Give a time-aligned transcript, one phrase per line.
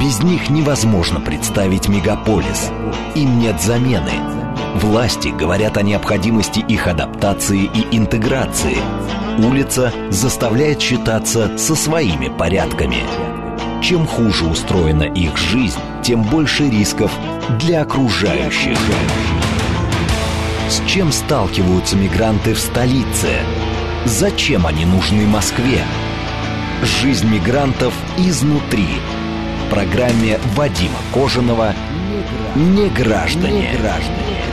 [0.00, 2.70] Без них невозможно представить мегаполис.
[3.14, 4.12] Им нет замены.
[4.74, 8.76] Власти говорят о необходимости их адаптации и интеграции.
[9.38, 12.98] Улица заставляет считаться со своими порядками.
[13.82, 17.12] Чем хуже устроена их жизнь, тем больше рисков
[17.60, 18.78] для окружающих.
[20.68, 23.28] С чем сталкиваются мигранты в столице?
[24.06, 25.84] Зачем они нужны Москве?
[26.82, 28.88] Жизнь мигрантов изнутри.
[29.70, 31.72] Программе Вадима Кожаного
[32.54, 33.70] «Не граждане».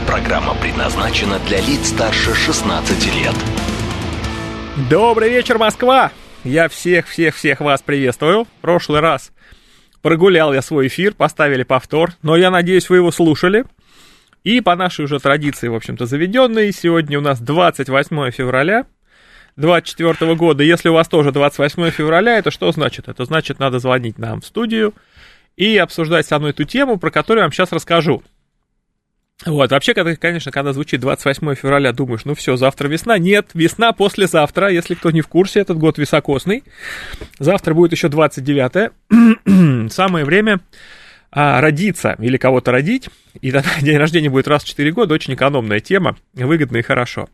[0.06, 3.34] Программа предназначена для лиц старше 16 лет.
[4.90, 6.10] Добрый вечер, Москва!
[6.44, 8.44] Я всех-всех-всех вас приветствую.
[8.44, 9.32] В прошлый раз
[10.00, 13.64] прогулял я свой эфир, поставили повтор, но я надеюсь, вы его слушали.
[14.44, 18.86] И по нашей уже традиции, в общем-то, заведенной, сегодня у нас 28 февраля
[19.56, 20.62] 24 года.
[20.62, 23.08] Если у вас тоже 28 февраля, это что значит?
[23.08, 24.94] Это значит, надо звонить нам в студию
[25.56, 28.22] и обсуждать со мной эту тему, про которую я вам сейчас расскажу.
[29.44, 33.18] Вот, вообще, когда, конечно, когда звучит 28 февраля, думаешь, ну все, завтра весна.
[33.18, 36.62] Нет, весна послезавтра, если кто не в курсе, этот год високосный.
[37.38, 40.60] Завтра будет еще 29 Самое время
[41.32, 43.08] а, родиться или кого-то родить,
[43.40, 47.28] и тогда день рождения будет раз в 4 года, очень экономная тема, выгодно и хорошо.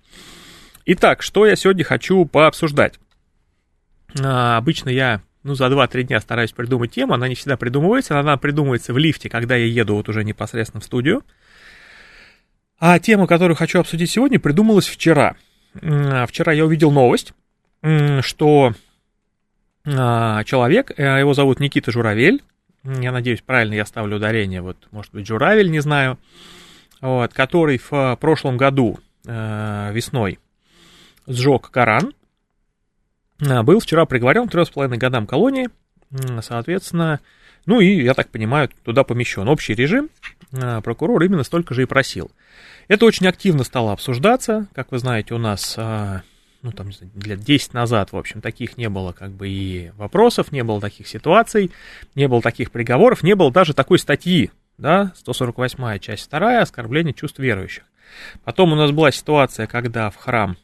[0.91, 2.99] Итак, что я сегодня хочу пообсуждать?
[4.19, 8.39] А, обычно я ну, за 2-3 дня стараюсь придумать тему, она не всегда придумывается, она
[8.39, 11.25] придумывается в лифте, когда я еду вот уже непосредственно в студию.
[12.79, 15.37] А тема, которую хочу обсудить сегодня, придумалась вчера.
[15.83, 17.35] А, вчера я увидел новость,
[18.23, 18.73] что
[19.85, 22.43] а, человек, э, его зовут Никита Журавель,
[22.85, 26.19] я надеюсь, правильно я ставлю ударение, вот, может быть, Журавель, не знаю,
[27.03, 30.39] вот, который в прошлом году э, весной
[31.29, 32.13] сжег Коран,
[33.47, 35.69] а, был вчера приговорен к 3,5 годам колонии,
[36.41, 37.21] соответственно,
[37.67, 40.11] ну и, я так понимаю, туда помещен общий режим,
[40.53, 42.31] а, прокурор именно столько же и просил.
[42.89, 46.23] Это очень активно стало обсуждаться, как вы знаете, у нас а,
[46.63, 46.91] ну, там,
[47.23, 51.07] лет 10 назад, в общем, таких не было как бы и вопросов, не было таких
[51.07, 51.71] ситуаций,
[52.15, 57.39] не было таких приговоров, не было даже такой статьи, да, 148 часть 2, оскорбление чувств
[57.39, 57.85] верующих.
[58.45, 60.57] Потом у нас была ситуация, когда в храм,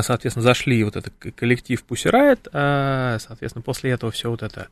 [0.00, 4.68] соответственно, зашли вот этот коллектив Пусирает, а, соответственно, после этого все вот это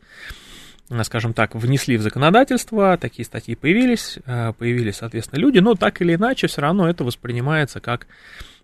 [1.04, 6.14] скажем так, внесли в законодательство, такие статьи появились, а, появились, соответственно, люди, но так или
[6.14, 8.06] иначе все равно это воспринимается как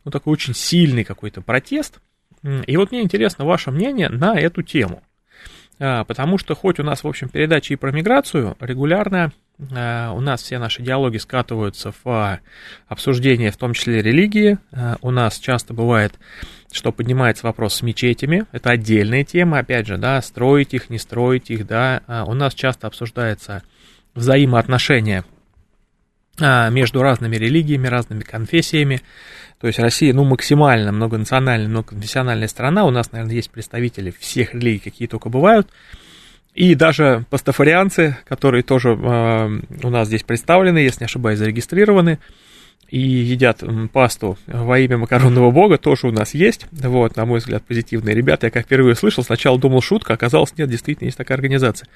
[0.05, 2.00] ну, такой очень сильный какой-то протест.
[2.66, 5.03] И вот мне интересно ваше мнение на эту тему.
[5.78, 10.21] А, потому что хоть у нас, в общем, передачи и про миграцию регулярно, а, у
[10.21, 12.41] нас все наши диалоги скатываются в
[12.87, 14.59] обсуждение, в том числе религии.
[14.73, 16.15] А, у нас часто бывает,
[16.71, 18.45] что поднимается вопрос с мечетями.
[18.53, 22.03] Это отдельная тема, опять же, да, строить их, не строить их, да.
[22.29, 23.63] У нас часто обсуждается
[24.15, 25.25] взаимоотношения
[26.39, 29.03] между разными религиями, разными конфессиями.
[29.61, 32.85] То есть Россия, ну, максимально многонациональная, многоконфессиональная страна.
[32.85, 35.69] У нас, наверное, есть представители всех религий, какие только бывают.
[36.59, 42.19] И даже пастафарианцы, которые тоже э, у нас здесь представлены, если не ошибаюсь, зарегистрированы,
[42.89, 46.67] и едят пасту во имя макаронного бога, тоже у нас есть.
[46.73, 48.49] Вот, на мой взгляд, позитивные ребята.
[48.49, 51.89] Я как впервые слышал, сначала думал шутка, оказалось, нет, действительно есть такая организация.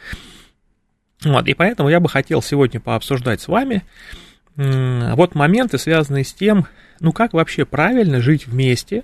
[1.25, 3.83] Вот, и поэтому я бы хотел сегодня пообсуждать с вами
[4.55, 6.69] вот моменты, связанные с тем,
[7.01, 9.03] ну как вообще правильно жить вместе,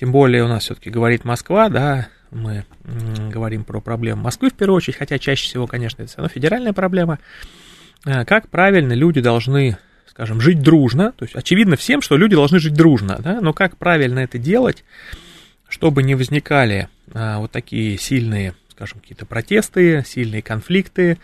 [0.00, 2.64] тем более у нас все-таки говорит Москва, да, мы
[3.30, 6.72] говорим про проблему Москвы в первую очередь, хотя чаще всего, конечно, это все равно федеральная
[6.72, 7.18] проблема,
[8.04, 12.58] а, как правильно люди должны, скажем, жить дружно, то есть очевидно всем, что люди должны
[12.58, 14.84] жить дружно, да, но как правильно это делать,
[15.68, 21.18] чтобы не возникали а, вот такие сильные, скажем, какие-то протесты, сильные конфликты,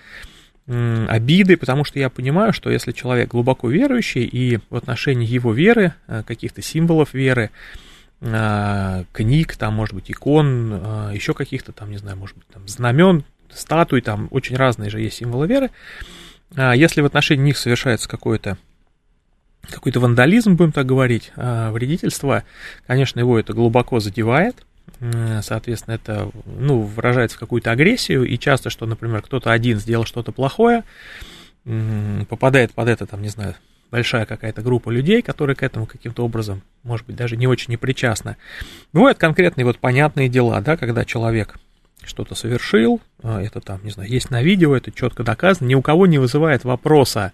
[0.69, 5.95] обиды, потому что я понимаю, что если человек глубоко верующий и в отношении его веры,
[6.09, 7.86] э, каких-то символов веры, э,
[8.21, 13.25] книг, там, может быть, икон, э, еще каких-то там, не знаю, может быть, там, знамен,
[13.51, 15.71] статуй, там очень разные же есть символы веры,
[16.57, 18.57] если в отношении них совершается какое-то
[19.69, 22.45] какой-то вандализм, будем так говорить, вредительство,
[22.87, 24.65] конечно, его это глубоко задевает,
[25.43, 30.31] соответственно, это, ну, выражается в какую-то агрессию, и часто, что, например, кто-то один сделал что-то
[30.31, 30.85] плохое,
[32.29, 33.57] попадает под это, там, не знаю,
[33.91, 37.77] большая какая-то группа людей, которые к этому каким-то образом, может быть, даже не очень не
[37.77, 38.37] причастны.
[38.93, 41.57] Бывают конкретные вот понятные дела, да, когда человек
[42.03, 45.83] что-то совершил, а, это там, не знаю, есть на видео, это четко доказано, ни у
[45.83, 47.33] кого не вызывает вопроса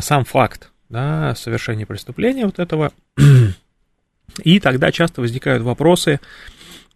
[0.00, 2.92] сам факт, да, совершения преступления вот этого,
[4.42, 6.20] и тогда часто возникают вопросы,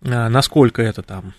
[0.02, 1.34] а, насколько это там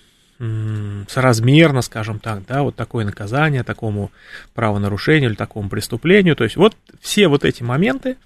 [1.07, 4.11] соразмерно, скажем так, да, вот такое наказание такому
[4.53, 6.35] правонарушению или такому преступлению.
[6.35, 8.17] То есть вот все вот эти моменты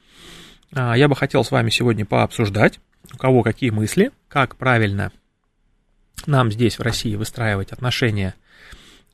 [0.74, 2.80] а, я бы хотел с вами сегодня пообсуждать,
[3.14, 5.12] у кого какие мысли, как правильно
[6.26, 8.34] нам здесь в России выстраивать отношения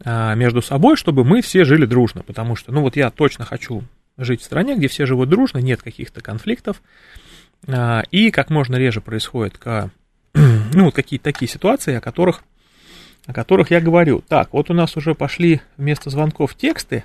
[0.03, 3.83] а, между собой, чтобы мы все жили дружно, потому что, ну вот я точно хочу
[4.17, 6.81] жить в стране, где все живут дружно, нет каких-то конфликтов,
[7.67, 9.59] а, и как можно реже происходит,
[10.33, 12.43] ну, вот какие-то такие ситуации, о которых
[13.25, 14.23] о которых я говорю.
[14.27, 17.03] Так, вот у нас уже пошли вместо звонков тексты.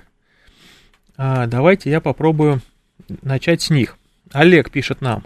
[1.17, 2.61] А, давайте я попробую
[3.21, 3.97] начать с них.
[4.31, 5.25] Олег пишет нам.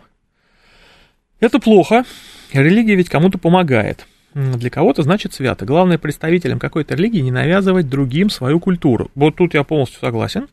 [1.40, 2.06] Это плохо.
[2.52, 4.06] Религия ведь кому-то помогает.
[4.34, 5.66] Для кого-то значит свято.
[5.66, 9.12] Главное представителям какой-то религии не навязывать другим свою культуру.
[9.14, 10.48] Вот тут я полностью согласен.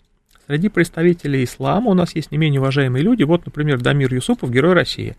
[0.46, 3.22] Среди представителей ислама у нас есть не менее уважаемые люди.
[3.22, 5.16] Вот, например, Дамир Юсупов, герой России.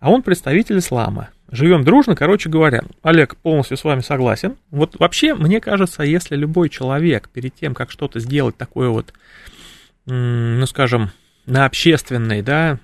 [0.00, 1.28] А он представитель ислама.
[1.52, 2.82] Живем дружно, короче говоря.
[3.02, 4.56] Олег, полностью с вами согласен.
[4.70, 9.12] Вот вообще, мне кажется, если любой человек перед тем, как что-то сделать такое вот,
[10.06, 11.10] ну, скажем,
[11.44, 12.78] на общественной, да,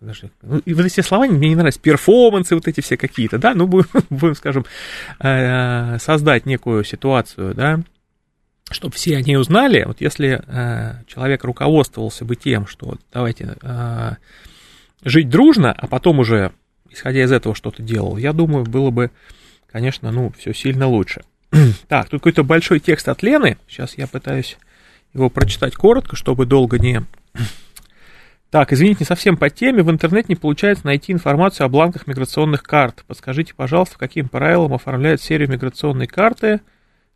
[0.00, 3.54] даже, ну, и вот эти слова мне не нравятся, перформансы вот эти все какие-то, да,
[3.54, 4.64] ну, будем, будем скажем,
[5.20, 7.80] э, создать некую ситуацию, да,
[8.70, 14.12] чтобы все они узнали, вот если э, человек руководствовался бы тем, что давайте э,
[15.04, 16.52] жить дружно, а потом уже
[16.94, 19.10] исходя из этого что-то делал, я думаю, было бы,
[19.70, 21.22] конечно, ну, все сильно лучше.
[21.88, 23.58] так, тут какой-то большой текст от Лены.
[23.68, 24.56] Сейчас я пытаюсь
[25.12, 27.02] его прочитать коротко, чтобы долго не...
[28.50, 29.82] Так, извините, не совсем по теме.
[29.82, 33.02] В интернете не получается найти информацию о бланках миграционных карт.
[33.08, 36.60] Подскажите, пожалуйста, каким правилам оформляют серию миграционной карты.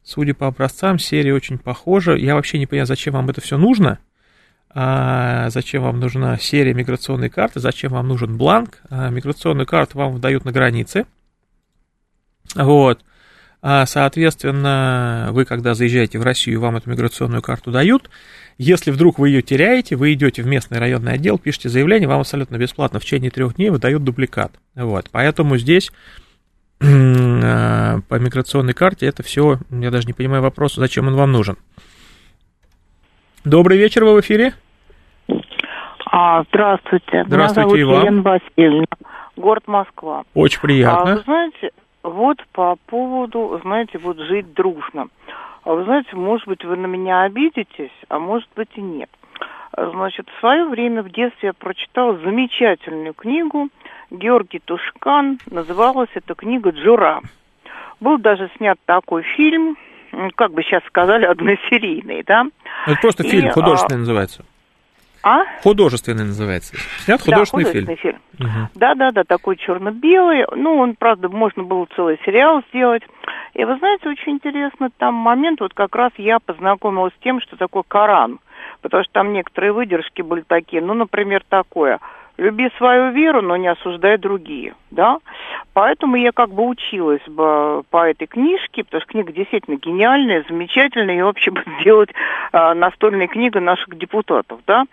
[0.03, 2.17] Судя по образцам, серия очень похожа.
[2.17, 4.01] Я вообще не понимаю, зачем вам это все нужно
[4.70, 8.82] а зачем вам нужна серия миграционной карты, зачем вам нужен бланк.
[8.91, 11.06] А миграционную карту вам выдают на границе.
[12.55, 13.00] Вот.
[13.61, 18.09] А, соответственно, вы, когда заезжаете в Россию, вам эту миграционную карту дают.
[18.56, 22.56] Если вдруг вы ее теряете, вы идете в местный районный отдел, пишете заявление, вам абсолютно
[22.56, 24.53] бесплатно в течение трех дней выдают дубликат.
[24.75, 25.09] Вот.
[25.11, 25.91] Поэтому здесь
[26.81, 31.56] а, по миграционной карте это все, я даже не понимаю вопроса, зачем он вам нужен.
[33.44, 34.52] Добрый вечер, вы в эфире.
[36.11, 37.25] А, здравствуйте.
[37.26, 38.87] Здравствуйте, Меня зовут Елена Васильевна,
[39.37, 40.25] город Москва.
[40.35, 41.12] Очень приятно.
[41.12, 41.70] А, вы знаете,
[42.02, 45.06] вот по поводу, знаете, вот жить дружно.
[45.62, 49.11] А вы знаете, может быть, вы на меня обидитесь, а может быть и нет.
[49.76, 53.69] Значит, в свое время в детстве я прочитала замечательную книгу
[54.11, 55.38] Георгий Тушкан.
[55.50, 57.20] Называлась эта книга «Джура».
[58.00, 59.76] Был даже снят такой фильм,
[60.37, 62.44] как бы сейчас сказали, односерийный, да.
[62.87, 64.00] Это просто и, фильм художественный а...
[64.00, 64.44] называется.
[65.23, 65.44] А?
[65.62, 66.76] Художественный называется.
[67.05, 68.20] Снят художественный, да, художественный фильм.
[68.38, 68.50] фильм.
[68.50, 68.69] Угу.
[68.76, 70.47] Да, да, да, такой черно-белый.
[70.55, 73.03] Ну, он, правда, можно было целый сериал сделать.
[73.55, 77.56] И вы знаете, очень интересно, там момент, вот как раз я познакомилась с тем, что
[77.56, 78.38] такое Коран.
[78.81, 81.99] Потому что там некоторые выдержки были такие, ну, например, такое–
[82.38, 85.19] люби свою веру, но не осуждай другие, да.
[85.75, 91.19] Поэтому я как бы училась бы по этой книжке, потому что книга действительно гениальная, замечательная,
[91.19, 92.11] и вообще бы сделать
[92.52, 94.85] а, настольной книгой наших депутатов, да.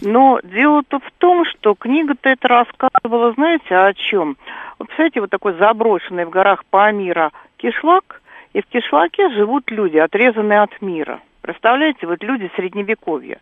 [0.00, 4.36] Но дело-то в том, что книга-то это рассказывала, знаете, о чем?
[4.78, 8.22] Вот, представляете, вот такой заброшенный в горах Памира кишлак,
[8.54, 13.38] и в кишлаке живут люди, отрезанные от мира– Представляете, вот люди средневековья.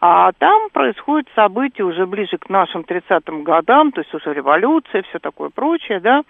[0.00, 5.20] А там происходят события уже ближе к нашим 30-м годам, то есть уже революция, все
[5.20, 6.22] такое прочее, да.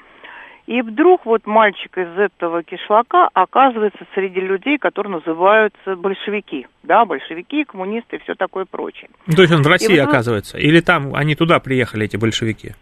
[0.66, 6.66] И вдруг вот мальчик из этого кишлака оказывается среди людей, которые называются большевики.
[6.82, 9.08] Да, большевики, коммунисты и все такое прочее.
[9.34, 10.58] То есть он в России вот, оказывается?
[10.58, 12.72] Или там они туда приехали, эти большевики?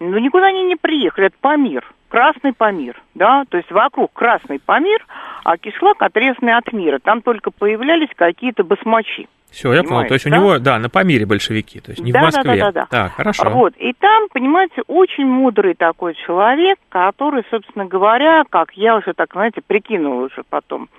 [0.00, 5.02] Ну, никуда они не приехали, это Памир, Красный Памир, да, то есть вокруг Красный Памир,
[5.44, 6.98] а кишлак отрезанный от мира.
[7.02, 9.28] Там только появлялись какие-то басмачи.
[9.50, 10.06] Все, я понял.
[10.08, 10.36] То есть да?
[10.36, 12.44] у него, да, на Памире большевики, то есть не да, в Москве.
[12.44, 12.86] Да, да, да, да.
[12.90, 13.48] Так, хорошо.
[13.48, 19.32] Вот, и там, понимаете, очень мудрый такой человек, который, собственно говоря, как я уже так,
[19.32, 20.90] знаете, прикинула уже потом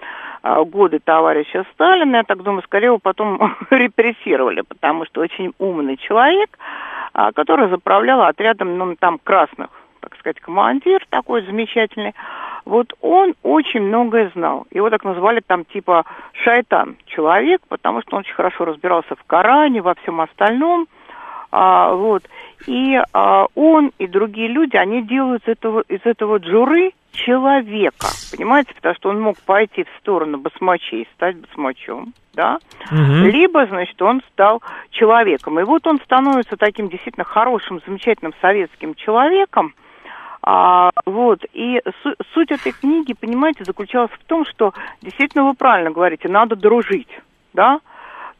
[0.41, 5.98] а, годы товарища Сталина, я так думаю, скорее его потом репрессировали, потому что очень умный
[5.98, 6.58] человек,
[7.13, 9.70] а, который заправлял отрядом, ну, там, красных,
[10.03, 12.13] так сказать, командир такой замечательный,
[12.65, 14.67] вот он очень многое знал.
[14.72, 16.05] Его так назвали там типа
[16.43, 20.88] шайтан человек, потому что он очень хорошо разбирался в Коране, во всем остальном.
[21.51, 22.24] А, вот.
[22.67, 28.74] И а, он и другие люди, они делают из этого, из этого джуры человека, понимаете,
[28.74, 32.57] потому что он мог пойти в сторону басмачей, стать басмачом, да,
[32.91, 33.25] угу.
[33.29, 35.60] либо, значит, он стал человеком.
[35.60, 39.75] И вот он становится таким действительно хорошим, замечательным советским человеком,
[40.46, 45.90] А, вот, и су- суть этой книги, понимаете, заключалась в том, что действительно вы правильно
[45.90, 47.08] говорите, надо дружить,
[47.54, 47.80] да,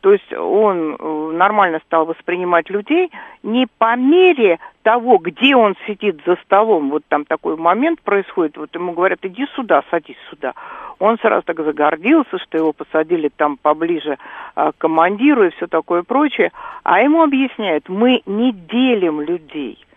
[0.02, 3.10] то есть он э, нормально стал воспринимать людей
[3.42, 6.90] не по мере того, где он сидит за столом.
[6.90, 10.56] Вот там такой момент происходит, вот ему говорят, иди сюда, садись сюда.
[11.00, 14.18] Он сразу так загордился, что его посадили там поближе
[14.56, 16.52] а, к командиру и все такое прочее.
[16.84, 19.78] А ему объясняют, мы не делим людей–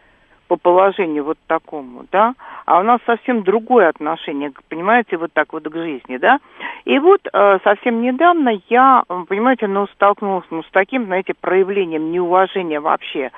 [0.49, 2.35] по положению вот такому, да,
[2.65, 6.39] а у нас совсем другое отношение, понимаете, вот так вот к жизни, да.
[6.85, 12.81] И вот э, совсем недавно я, понимаете, ну, столкнулась ну, с таким, знаете, проявлением неуважения
[12.81, 13.31] вообще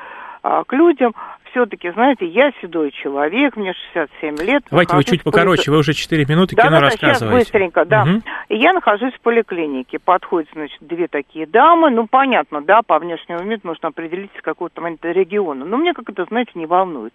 [0.42, 1.14] э, к людям,
[1.50, 4.64] все-таки, знаете, я седой человек, мне 67 лет.
[4.70, 7.18] Давайте вы чуть покороче, вы уже 4 минуты да, кино да, рассказываете.
[7.18, 8.02] сейчас быстренько, да.
[8.02, 8.22] Угу.
[8.48, 9.98] И я нахожусь в поликлинике.
[9.98, 11.90] Подходят, значит, две такие дамы.
[11.90, 15.64] Ну, понятно, да, по внешнему виду нужно определить с какого-то региона.
[15.64, 17.14] Но мне как это, знаете, не волнует.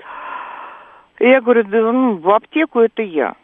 [1.19, 3.35] И я говорю, да, ну, в аптеку это я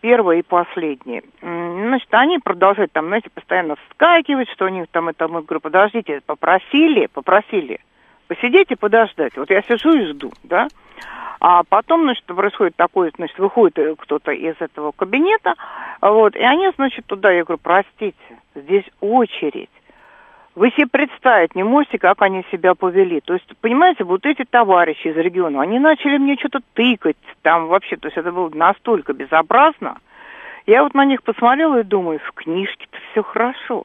[0.00, 1.22] первое и последнее.
[1.40, 6.20] Значит, они продолжают там, знаете, постоянно вскакивать, что у них там это, мы говорю, подождите,
[6.26, 7.80] попросили, попросили
[8.26, 9.36] посидеть и подождать.
[9.36, 10.68] Вот я сижу и жду, да.
[11.40, 15.54] А потом, значит, происходит такое, значит, выходит э, кто-то из этого кабинета,
[16.00, 18.16] вот, и они, значит, туда, я говорю, простите,
[18.54, 19.68] здесь очередь.
[20.54, 23.20] Вы себе представить не можете, как они себя повели.
[23.20, 27.96] То есть, понимаете, вот эти товарищи из региона, они начали мне что-то тыкать там вообще,
[27.96, 29.98] то есть это было настолько безобразно.
[30.66, 33.84] Я вот на них посмотрела и думаю, в книжке-то все хорошо.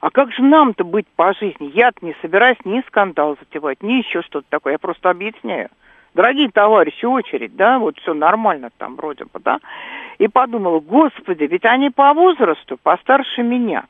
[0.00, 1.72] А как же нам-то быть по жизни?
[1.74, 4.74] Я не собираюсь ни скандал затевать, ни еще что-то такое.
[4.74, 5.70] Я просто объясняю.
[6.14, 9.58] Дорогие товарищи, очередь, да, вот все нормально там вроде бы, да.
[10.18, 13.84] И подумала, господи, ведь они по возрасту постарше меня.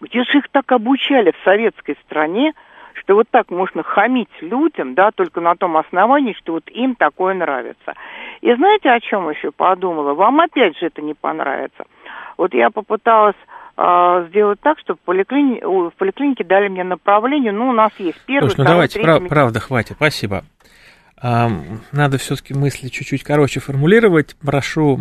[0.00, 2.52] Где же их так обучали в советской стране,
[2.94, 7.34] что вот так можно хамить людям, да, только на том основании, что вот им такое
[7.34, 7.94] нравится.
[8.42, 10.14] И знаете, о чем еще подумала?
[10.14, 11.84] Вам опять же это не понравится.
[12.36, 13.36] Вот я попыталась
[13.76, 15.60] сделать так, чтобы в, поликлини...
[15.62, 17.52] в поликлинике дали мне направление.
[17.52, 19.06] Ну, у нас есть первый, Слушай, ну давайте, третий...
[19.06, 20.44] прав, правда, хватит, спасибо.
[21.18, 21.50] А,
[21.92, 24.36] надо все-таки мысли чуть-чуть короче формулировать.
[24.36, 24.98] Прошу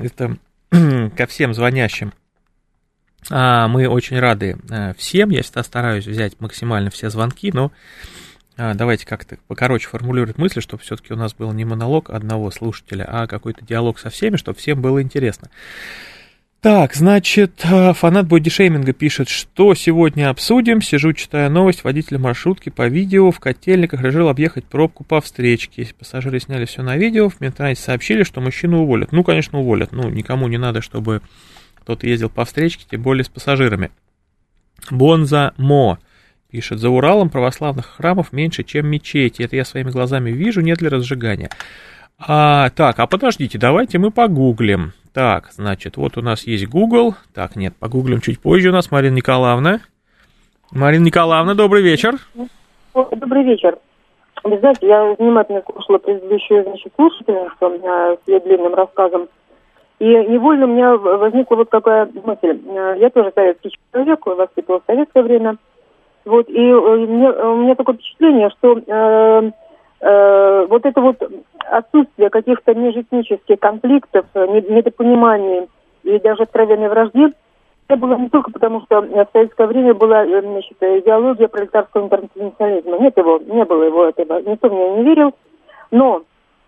[0.00, 0.36] это
[1.16, 2.12] ко всем звонящим.
[3.30, 5.30] А, мы очень рады э, всем.
[5.30, 7.70] Я всегда стараюсь взять максимально все звонки, но
[8.56, 13.04] а, давайте как-то покороче формулировать мысли, чтобы все-таки у нас был не монолог одного слушателя,
[13.08, 15.48] а какой-то диалог со всеми, чтобы всем было интересно.
[16.62, 20.80] Так, значит, э, фанат бодишейминга пишет, что сегодня обсудим.
[20.80, 21.82] Сижу, читая новость.
[21.82, 25.88] Водитель маршрутки по видео в котельниках решил объехать пробку по встречке.
[25.98, 27.30] Пассажиры сняли все на видео.
[27.30, 29.10] В интернете сообщили, что мужчину уволят.
[29.10, 29.90] Ну, конечно, уволят.
[29.90, 31.20] Ну, никому не надо, чтобы
[31.80, 33.90] кто-то ездил по встречке, тем более с пассажирами.
[34.88, 35.98] Бонза Мо
[36.48, 39.42] пишет, за Уралом православных храмов меньше, чем мечети.
[39.42, 41.50] Это я своими глазами вижу, нет ли разжигания.
[42.20, 44.92] А, так, а подождите, давайте мы погуглим.
[45.14, 47.14] Так, значит, вот у нас есть Google.
[47.34, 49.80] Так, нет, погуглим чуть позже у нас Марина Николаевна.
[50.70, 52.14] Марина Николаевна, добрый вечер.
[52.94, 53.76] Добрый вечер.
[54.42, 59.28] Вы знаете, я внимательно слушала предыдущую значит, слушательницу с ее длинным рассказом.
[59.98, 62.58] И невольно у меня возникла вот такая мысль.
[62.98, 65.58] Я тоже советский человек, воспитывал в советское время.
[66.24, 69.50] Вот, и э, мне, у меня такое впечатление, что э,
[70.00, 71.16] э, вот это вот
[71.70, 75.68] отсутствие каких-то межэтнических конфликтов, недопониманий
[76.02, 77.32] и даже откровенной вражды,
[77.88, 82.98] это было не только потому, что в советское время была э, значит, идеология пролетарского интернационализма.
[82.98, 85.34] Нет его, не было его этого, никто в нее не верил.
[85.90, 86.22] Но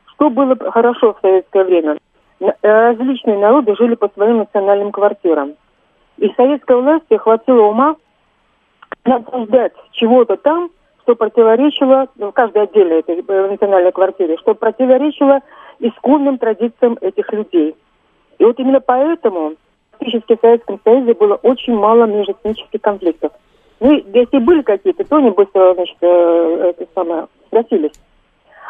[0.07, 1.99] что было хорошо в советское время?
[2.63, 5.55] Различные народы жили по своим национальным квартирам.
[6.19, 7.97] И советской власти хватило ума
[9.05, 10.71] насаждать чего-то там,
[11.05, 15.41] что противоречило, ну, в каждой отдельной этой э, национальной квартире, что противоречило
[15.79, 17.77] исконным традициям этих людей.
[18.39, 19.55] И вот именно поэтому
[19.93, 23.33] фактически в Советском Союзе было очень мало межэтнических конфликтов.
[23.81, 27.93] Ну, если были какие-то, то они быстро, значит, э, это самое, гасились.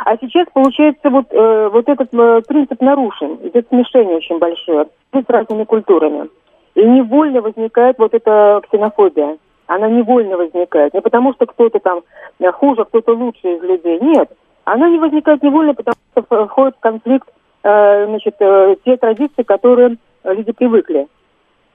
[0.04, 3.38] А сейчас, получается, вот, э, вот этот э, принцип нарушен.
[3.44, 6.28] Идет смешение очень большое с разными культурами.
[6.74, 10.94] И невольно возникает вот эта ксенофобия она невольно возникает.
[10.94, 12.02] Не потому, что кто-то там
[12.38, 13.98] э, хуже, кто-то лучше из людей.
[14.00, 14.30] Нет.
[14.64, 17.28] Она не возникает невольно, потому что входит в конфликт
[17.62, 21.06] э, значит, э, те традиции, которые люди привыкли.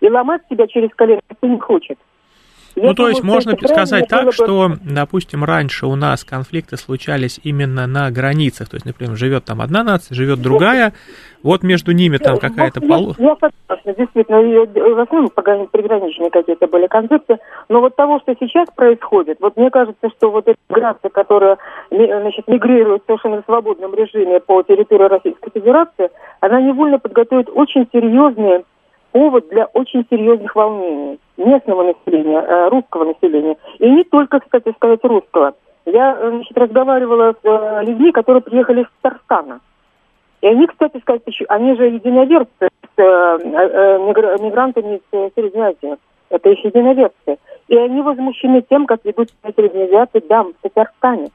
[0.01, 1.97] И ломать себя через колено никто не хочет.
[2.79, 7.87] Я ну, то есть можно сказать так, что, допустим, раньше у нас конфликты случались именно
[7.87, 8.69] на границах.
[8.69, 10.93] То есть, например, живет там одна нация, живет другая,
[11.43, 13.15] вот между ними там какая-то полу...
[13.17, 15.29] Я, согласна, действительно, в основном
[15.67, 20.47] приграничные какие-то были концепты, но вот того, что сейчас происходит, вот мне кажется, что вот
[20.47, 21.57] эта миграция, которая
[21.89, 26.09] значит, мигрирует в совершенно свободном режиме по территории Российской Федерации,
[26.39, 28.63] она невольно подготовит очень серьезные
[29.11, 33.57] повод для очень серьезных волнений местного населения, э, русского населения.
[33.79, 35.53] И не только, кстати сказать, русского.
[35.85, 39.61] Я значит, разговаривала с э, людьми, которые приехали из Татарстана.
[40.41, 45.97] И они, кстати сказать, они же единоверцы с э, мигрантами из Средней Азии.
[46.29, 47.37] Это их единоверцы.
[47.67, 51.29] И они возмущены тем, как ведут себя среднеазиаты дам в Татарстане.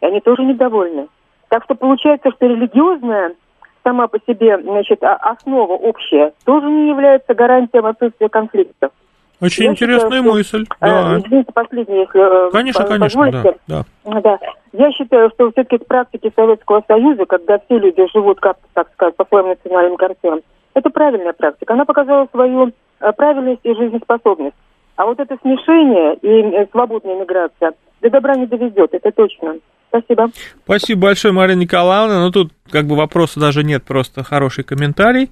[0.00, 1.08] И они тоже недовольны.
[1.48, 3.34] Так что получается, что религиозная
[3.82, 8.92] сама по себе значит, основа общая тоже не является гарантией отсутствия конфликтов.
[9.40, 10.64] Очень Я интересная считаю, мысль.
[10.64, 11.18] Что, да.
[11.18, 13.30] Извините, последнее, если э, Конечно, конечно,
[13.66, 14.20] да, да.
[14.20, 14.38] да.
[14.72, 19.24] Я считаю, что все-таки практики Советского Союза, когда все люди живут, как так сказать, по
[19.24, 20.42] своим национальным квартирам,
[20.74, 21.74] это правильная практика.
[21.74, 22.70] Она показала свою
[23.00, 24.54] э, правильность и жизнеспособность.
[24.94, 29.56] А вот это смешение и э, свободная миграция до добра не доведет, это точно.
[29.92, 30.30] Спасибо.
[30.64, 32.24] Спасибо большое, Мария Николаевна.
[32.24, 35.30] Ну, тут как бы вопроса даже нет, просто хороший комментарий.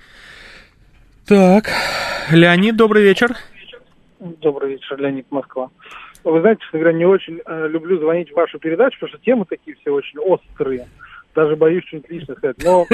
[1.26, 1.70] Так,
[2.30, 3.30] Леонид, добрый вечер.
[4.18, 5.70] Добрый вечер, Леонид Москва.
[6.24, 9.46] Вы знаете, честно говоря, не очень э, люблю звонить в вашу передачу, потому что темы
[9.48, 10.86] такие все очень острые.
[11.34, 12.56] Даже боюсь что-нибудь личное сказать.
[12.62, 12.86] Но...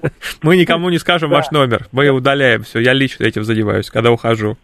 [0.42, 1.86] Мы никому не скажем ваш номер.
[1.92, 2.80] Мы удаляем все.
[2.80, 4.58] Я лично этим занимаюсь, когда ухожу.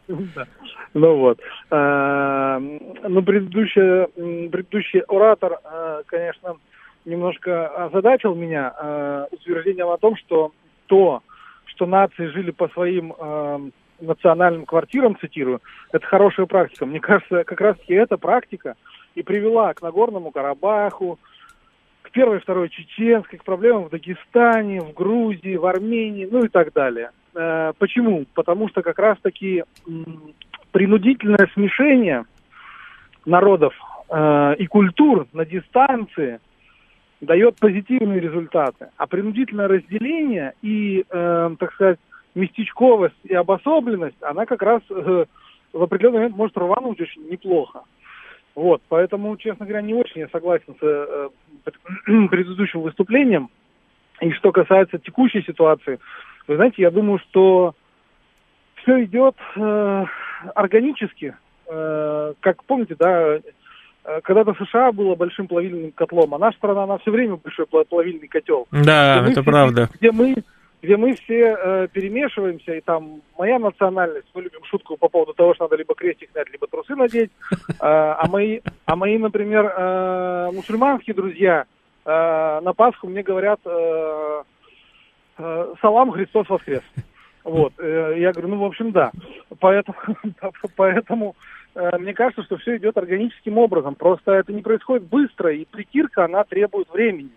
[0.94, 1.40] Ну вот.
[1.70, 6.56] Э, ну, предыдущий, предыдущий оратор, э, конечно,
[7.04, 10.52] немножко озадачил меня э, утверждением о том, что
[10.86, 11.22] то,
[11.66, 13.14] что нации жили по своим
[14.00, 15.60] национальным квартирам, цитирую,
[15.92, 16.84] это хорошая практика.
[16.84, 18.74] Мне кажется, как раз-таки эта практика
[19.14, 21.20] и привела к Нагорному Карабаху,
[22.02, 26.48] к первой и второй чеченской, к проблемам в Дагестане, в Грузии, в Армении, ну и
[26.48, 27.12] так далее.
[27.32, 28.24] Почему?
[28.34, 29.62] Потому что как раз-таки
[30.72, 32.24] принудительное смешение
[33.26, 33.74] народов
[34.08, 36.40] э, и культур на дистанции
[37.20, 38.88] дает позитивные результаты.
[38.96, 41.98] А принудительное разделение и, э, так сказать,
[42.34, 45.24] местечковость и обособленность, она как раз э,
[45.72, 47.82] в определенный момент может рвануть очень неплохо.
[48.54, 51.28] Вот, поэтому, честно говоря, не очень я согласен с э,
[52.28, 53.50] предыдущим выступлением.
[54.20, 55.98] И что касается текущей ситуации,
[56.46, 57.74] вы знаете, я думаю, что
[58.82, 60.04] все идет э,
[60.54, 61.34] органически.
[61.68, 66.98] Э, как помните, да, э, когда-то США было большим плавильным котлом, а наша страна, она
[66.98, 68.66] все время большой плавильный котел.
[68.70, 69.88] Да, это все, правда.
[69.94, 70.34] Где мы,
[70.82, 75.54] где мы все э, перемешиваемся, и там моя национальность, мы любим шутку по поводу того,
[75.54, 80.50] что надо либо крестик снять, либо трусы надеть, э, а мои, а мои, например, э,
[80.52, 81.64] мусульманские друзья
[82.04, 84.42] э, на Пасху мне говорят э,
[85.38, 86.82] э, «Салам, Христос воскрес».
[87.44, 89.12] Вот, э, я говорю, ну, в общем, да.
[89.58, 89.96] Поэтому,
[90.76, 91.36] поэтому
[91.74, 93.94] э, мне кажется, что все идет органическим образом.
[93.94, 97.30] Просто это не происходит быстро, и притирка, она требует времени.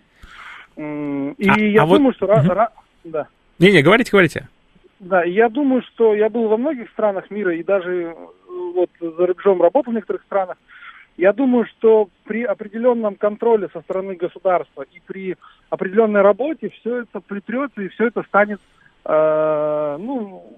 [0.76, 2.16] И а, я а думаю, вот...
[2.16, 2.26] что...
[2.26, 3.12] Угу.
[3.12, 3.28] Да.
[3.60, 4.50] Не-не, говорите, говорите.
[5.00, 8.16] Да, я думаю, что я был во многих странах мира, и даже э,
[8.48, 10.58] вот за рубежом работал в некоторых странах.
[11.16, 15.38] Я думаю, что при определенном контроле со стороны государства и при
[15.70, 20.54] определенной работе все это притрется, и все это станет Э, ну,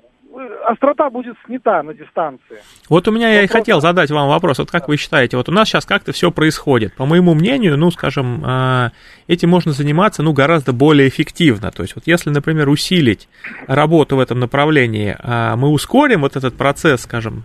[0.65, 2.57] острота будет снята на дистанции.
[2.89, 3.37] Вот у меня Вопрос...
[3.37, 4.59] я и хотел задать вам вопрос.
[4.59, 6.93] Вот как вы считаете, вот у нас сейчас как-то все происходит.
[6.95, 8.89] По моему мнению, ну, скажем, э,
[9.27, 11.71] этим можно заниматься, ну, гораздо более эффективно.
[11.71, 13.27] То есть вот если, например, усилить
[13.67, 17.43] работу в этом направлении, э, мы ускорим вот этот процесс, скажем,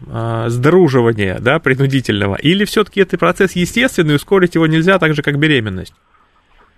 [0.49, 5.95] сдруживания, да, принудительного, или все-таки это процесс естественный, ускорить его нельзя так же, как беременность?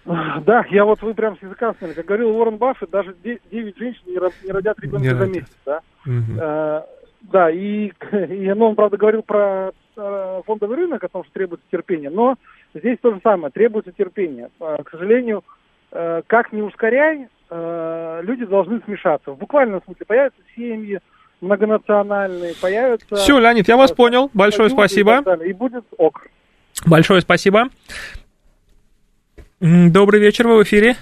[0.44, 1.92] Да, я вот вы прям с языка сняли.
[1.92, 5.80] Как говорил Уоррен Баффет, даже 9 женщин не родят ребенка не за месяц, да?
[6.06, 6.40] Угу.
[6.40, 6.86] А,
[7.22, 11.66] да, и, и ну, он, правда, говорил про э, фондовый рынок, о том, что требуется
[11.70, 12.36] терпение, но
[12.74, 14.50] здесь то же самое, требуется терпение.
[14.60, 15.44] А, к сожалению,
[15.92, 19.32] э, как не ускоряй, э, люди должны смешаться.
[19.32, 20.98] В буквальном смысле появятся семьи,
[21.40, 23.16] многонациональные, появятся...
[23.16, 24.30] Все, Леонид, я вас понял.
[24.34, 25.22] Большое спасибо.
[25.44, 26.26] И будет ок.
[26.86, 27.68] Большое спасибо.
[29.62, 30.96] Добрый вечер, вы в эфире.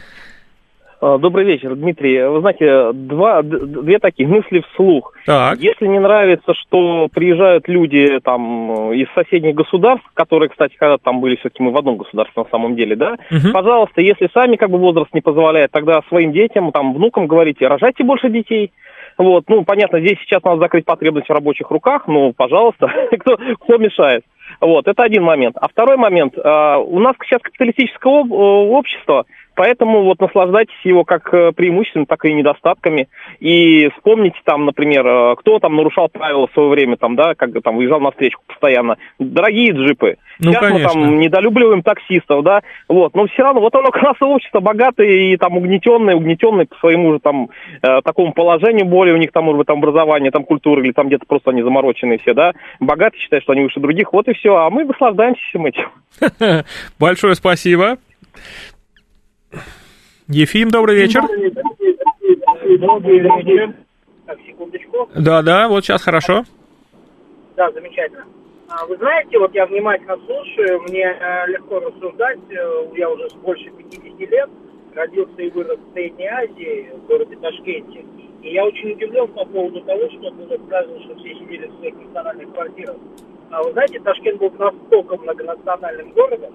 [1.01, 2.23] А, добрый вечер, Дмитрий.
[2.29, 5.15] Вы знаете, два, две такие мысли вслух.
[5.25, 5.59] Так.
[5.61, 11.37] Если не нравится, что приезжают люди там из соседних государств, которые, кстати, когда там были
[11.37, 13.51] все-таки мы в одном государстве на самом деле, да, угу.
[13.51, 18.05] пожалуйста, если сами как бы возраст не позволяет, тогда своим детям, там, внукам говорите, рожайте
[18.05, 18.73] больше детей,
[19.17, 23.79] Вот, ну, понятно, здесь сейчас надо закрыть потребность в рабочих руках, ну, пожалуйста, кто, кто
[23.79, 24.23] мешает.
[24.61, 25.57] Вот, это один момент.
[25.59, 29.25] А второй момент, э, у нас сейчас капиталистическое общество,
[29.61, 33.11] Поэтому вот наслаждайтесь его как э, преимуществами, так и недостатками.
[33.41, 37.51] И вспомните там, например, э, кто там нарушал правила в свое время, там, да, как
[37.63, 38.97] там выезжал на встречку постоянно.
[39.19, 40.17] Дорогие джипы.
[40.39, 40.89] Ну, Сейчас конечно.
[40.89, 42.63] мы там недолюбливаем таксистов, да.
[42.89, 47.13] Вот, но все равно, вот оно классное общество богатое и там угнетенное, угнетенное по своему
[47.13, 47.51] же там
[47.83, 51.09] э, такому положению более, у них там, может быть, там образование, там культура, или там
[51.09, 52.53] где-то просто они замороченные все, да.
[52.81, 54.57] Богатые считают, что они выше других, вот и все.
[54.57, 55.91] А мы наслаждаемся всем этим.
[56.99, 57.99] Большое спасибо.
[60.33, 61.23] Ефим, добрый вечер.
[62.79, 63.75] Добрый вечер.
[64.27, 65.09] Так, секундочку.
[65.17, 66.45] Да, да, вот сейчас хорошо.
[67.57, 68.25] Да, замечательно.
[68.69, 73.71] А, вы знаете, вот я внимательно слушаю, мне э, легко рассуждать, э, я уже больше
[73.71, 74.49] 50 лет,
[74.95, 78.05] родился и вырос в Средней Азии, в городе Ташкенте.
[78.43, 81.97] И я очень удивлен по поводу того, что было сказано, что все сидели в своих
[81.97, 82.97] национальных квартирах.
[83.51, 86.55] А вы знаете, Ташкент был настолько многонациональным городом,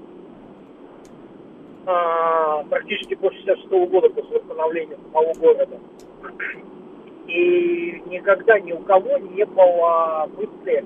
[1.86, 5.80] а, практически после 66 -го года, после восстановления самого города.
[7.28, 10.86] И никогда ни у кого не было мысли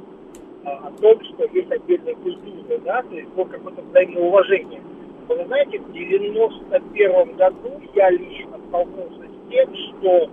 [0.66, 4.82] а, о том, что есть отдельные культуры, да, то есть было какое-то взаимоуважение.
[5.28, 10.30] Вы знаете, в 91 году я лично столкнулся с тем, что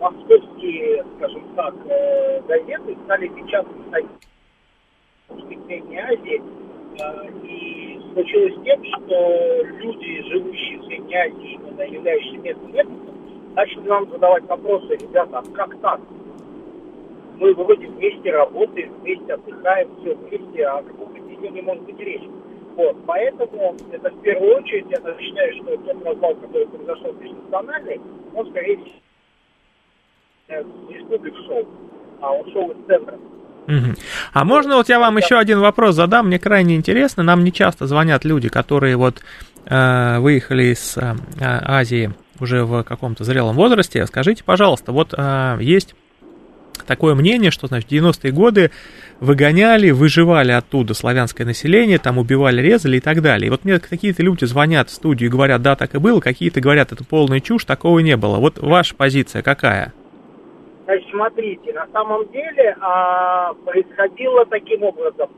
[0.00, 4.08] московские, скажем так, э, газеты стали печатать статьи
[5.66, 6.42] Средней Азии,
[7.44, 14.10] и случилось тем, что люди, живущие в Средней Азии, именно являющиеся местным этносом, начали нам
[14.10, 16.00] задавать вопросы, ребята, а как так?
[17.38, 22.22] Мы вроде вместе работаем, вместе отдыхаем, все вместе, а о каком объединении может быть речь?
[22.76, 28.00] Вот, поэтому это в первую очередь, я считаю, что тот развал, который произошел межнациональный,
[28.34, 28.92] он, скорее всего,
[30.90, 31.66] республик шел,
[32.20, 33.18] а он шел из центра.
[34.32, 36.26] А можно вот я вам еще один вопрос задам?
[36.26, 37.22] Мне крайне интересно.
[37.22, 39.22] Нам не часто звонят люди, которые вот
[39.66, 44.06] э, выехали из э, Азии уже в каком-то зрелом возрасте.
[44.06, 45.94] Скажите, пожалуйста, вот э, есть
[46.86, 48.70] такое мнение, что, значит, в 90-е годы
[49.20, 53.46] выгоняли, выживали оттуда славянское население, там убивали, резали и так далее.
[53.46, 56.60] И вот мне какие-то люди звонят в студию и говорят, да, так и было, какие-то
[56.60, 58.38] говорят, это полная чушь, такого не было.
[58.38, 59.92] Вот ваша позиция какая?
[60.92, 65.30] Значит, смотрите, на самом деле а, происходило таким образом,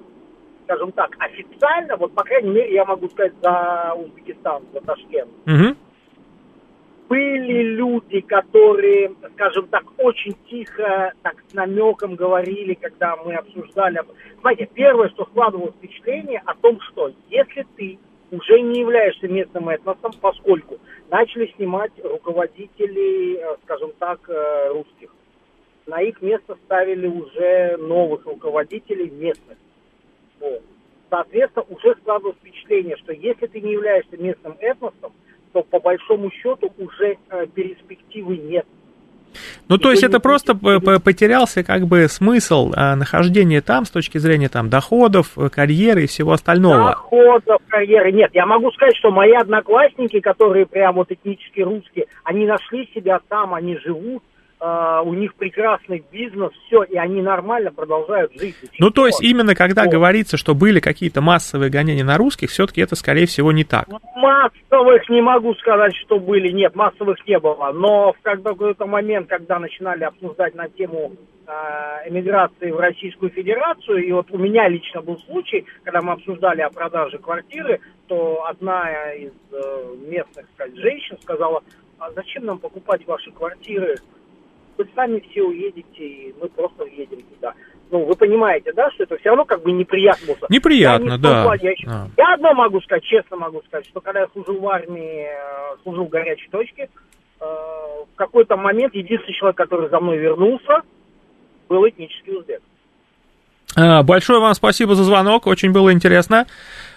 [0.65, 5.31] скажем так, официально, вот, по крайней мере, я могу сказать за Узбекистан, за Ташкент.
[5.47, 5.77] Угу.
[7.09, 14.03] Были люди, которые, скажем так, очень тихо, так с намеком говорили, когда мы обсуждали.
[14.41, 17.99] Знаете, первое, что складывалось впечатление о том, что если ты
[18.33, 20.79] уже не являешься местным этносом, поскольку
[21.11, 25.11] начали снимать руководители, э, скажем так, э, русских
[25.87, 29.59] на их место ставили уже новых руководителей местных.
[30.41, 30.63] Вот.
[31.11, 35.13] Соответственно, уже складывалось впечатление, что если ты не являешься местным этносом,
[35.53, 38.67] то по большому счету уже э, перспективы нет.
[39.69, 44.49] Ну, то есть это просто потерялся как бы смысл а, нахождения там с точки зрения
[44.49, 46.91] там доходов, э, карьеры и всего остального.
[46.91, 48.31] Доходов, карьеры нет.
[48.35, 53.55] Я могу сказать, что мои одноклассники, которые прям вот этнически русские, они нашли себя там,
[53.55, 54.23] они живут,
[54.65, 58.55] Uh, у них прекрасный бизнес, все, и они нормально продолжают жить.
[58.79, 59.93] Ну, то есть, именно когда вот.
[59.93, 63.89] говорится, что были какие-то массовые гонения на русских, все-таки это, скорее всего, не так.
[64.15, 69.59] Массовых не могу сказать, что были, нет, массовых не было, но в какой-то момент, когда
[69.59, 71.13] начинали обсуждать на тему
[71.47, 76.63] э, эмиграции в Российскую Федерацию, и вот у меня лично был случай, когда мы обсуждали
[76.63, 81.63] о продаже квартиры, то одна из э, местных сказать, женщин сказала,
[81.99, 83.97] а зачем нам покупать ваши квартиры
[84.77, 87.55] вы сами все уедете, и мы просто уедем туда.
[87.91, 90.35] Ну, вы понимаете, да, что это все равно как бы неприятно.
[90.49, 91.55] Неприятно, я да.
[91.61, 91.87] я, еще...
[91.89, 92.09] а.
[92.17, 96.07] я одно могу сказать, честно могу сказать, что когда я служил в армии, э, служил
[96.07, 96.89] в горячей точке,
[97.41, 100.83] э, в какой-то момент единственный человек, который за мной вернулся,
[101.69, 102.63] был этнический узбек.
[103.77, 106.47] А, большое вам спасибо за звонок, очень было интересно.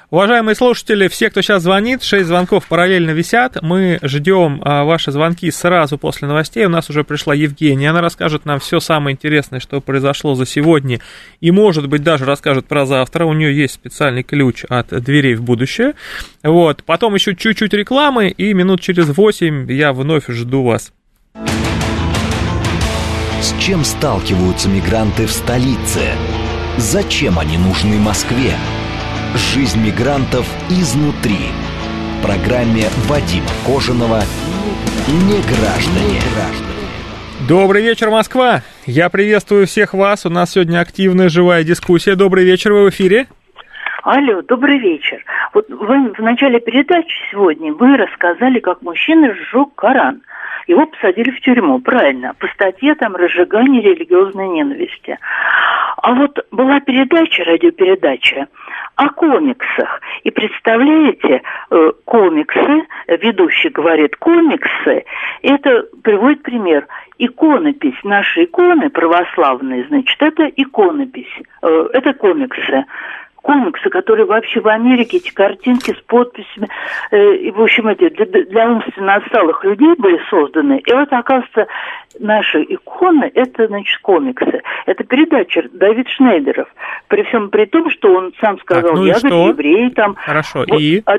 [0.10, 3.58] Уважаемые слушатели, все, кто сейчас звонит, 6 звонков параллельно висят.
[3.62, 6.66] Мы ждем а, ваши звонки сразу после новостей.
[6.66, 7.90] У нас уже пришла Евгения.
[7.90, 11.02] Она расскажет нам все самое интересное, что произошло за сегодня.
[11.42, 13.26] И, может быть, даже расскажет про завтра.
[13.26, 15.94] У нее есть специальный ключ от дверей в будущее.
[16.42, 16.86] Вот.
[16.86, 18.30] Потом еще чуть-чуть рекламы.
[18.30, 20.94] И минут через 8 я вновь жду вас.
[23.42, 26.14] С чем сталкиваются мигранты в столице?
[26.78, 28.54] Зачем они нужны Москве?
[29.36, 31.52] Жизнь мигрантов изнутри.
[32.18, 34.22] В программе Вадима Кожаного
[35.08, 36.22] «Не граждане».
[37.48, 38.62] Добрый вечер, Москва.
[38.86, 40.26] Я приветствую всех вас.
[40.26, 42.16] У нас сегодня активная живая дискуссия.
[42.16, 43.28] Добрый вечер, вы в эфире.
[44.04, 45.24] Алло, добрый вечер.
[45.54, 50.22] Вот вы в начале передачи сегодня вы рассказали, как мужчина сжег Коран.
[50.68, 55.18] Его посадили в тюрьму, правильно, по статье там разжигание религиозной ненависти.
[55.98, 58.48] А вот была передача, радиопередача
[58.96, 60.02] о комиксах.
[60.24, 65.06] И представляете, э, комиксы, ведущий говорит комиксы,
[65.42, 66.88] это приводит пример.
[67.18, 72.86] Иконопись, наши иконы православные, значит, это иконопись, э, это комиксы
[73.48, 76.68] комиксы, которые вообще в Америке, эти картинки с подписями,
[77.12, 80.82] э, и, в общем, эти для, для умственно отсталых людей были созданы.
[80.86, 81.68] И вот, оказывается,
[82.20, 84.62] наши иконы– это, значит, комиксы.
[84.86, 86.68] Это передача Давид Шнейдеров.
[87.08, 90.16] При всем при том, что он сам сказал, так, ну я, говорит, еврей там.
[90.16, 91.02] Хорошо, вот, и?
[91.06, 91.18] А,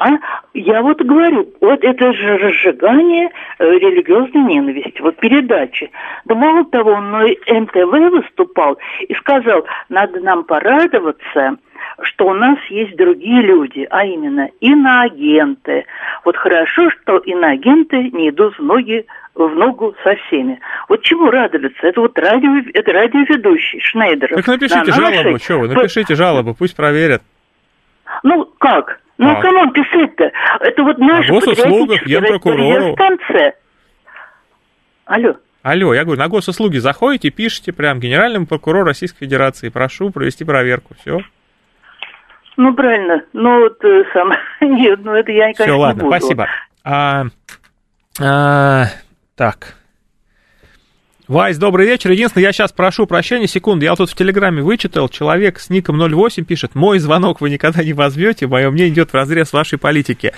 [0.00, 0.18] а
[0.54, 5.90] я вот говорю, вот это же разжигание э, религиозной ненависти, вот передачи.
[6.24, 11.58] Да мало того, он на МТВ выступал и сказал, надо нам порадоваться,
[12.00, 15.84] что у нас есть другие люди, а именно иноагенты.
[16.24, 20.60] Вот хорошо, что иноагенты не идут в ноги в ногу со всеми.
[20.88, 21.86] Вот чему радоваться?
[21.86, 24.34] Это вот радио, это радиоведущий Шнейдер.
[24.34, 25.44] Так напишите на жалобу, нашей...
[25.44, 27.22] что вы, напишите жалобу, пусть проверят.
[28.22, 29.00] Ну, как?
[29.20, 29.42] Ну, а.
[29.42, 30.32] кому писать-то?
[30.60, 32.96] Это вот наша На госуслугах, генпрокурору.
[35.04, 35.36] Алло.
[35.62, 40.94] Алло, я говорю, на госуслуги заходите, пишите прям генеральному прокурору Российской Федерации, прошу провести проверку,
[40.98, 41.20] все.
[42.56, 46.16] Ну, правильно, ну, вот э, сам, нет, ну, это я, конечно, Все, ладно, не буду.
[46.16, 46.48] спасибо.
[46.82, 47.24] А,
[48.18, 48.84] а,
[49.36, 49.74] так,
[51.30, 52.10] Вайс, добрый вечер.
[52.10, 55.96] Единственное, я сейчас прошу прощения, секунду, я вот тут в Телеграме вычитал, человек с ником
[55.96, 60.32] 08 пишет, мой звонок вы никогда не возьмете, мое мнение идет в разрез вашей политики.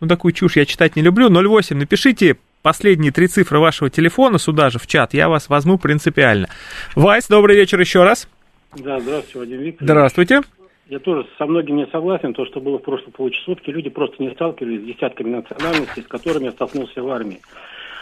[0.00, 1.28] Ну, такую чушь я читать не люблю.
[1.28, 6.48] 08, напишите последние три цифры вашего телефона сюда же в чат, я вас возьму принципиально.
[6.96, 8.26] Вайс, добрый вечер еще раз.
[8.74, 9.80] Да, здравствуйте, Вадим Викторович.
[9.80, 10.40] Здравствуйте.
[10.88, 12.32] Я тоже со многими не согласен.
[12.32, 16.46] То, что было в прошлом получасовке, люди просто не сталкивались с десятками национальностей, с которыми
[16.46, 17.38] я столкнулся в армии.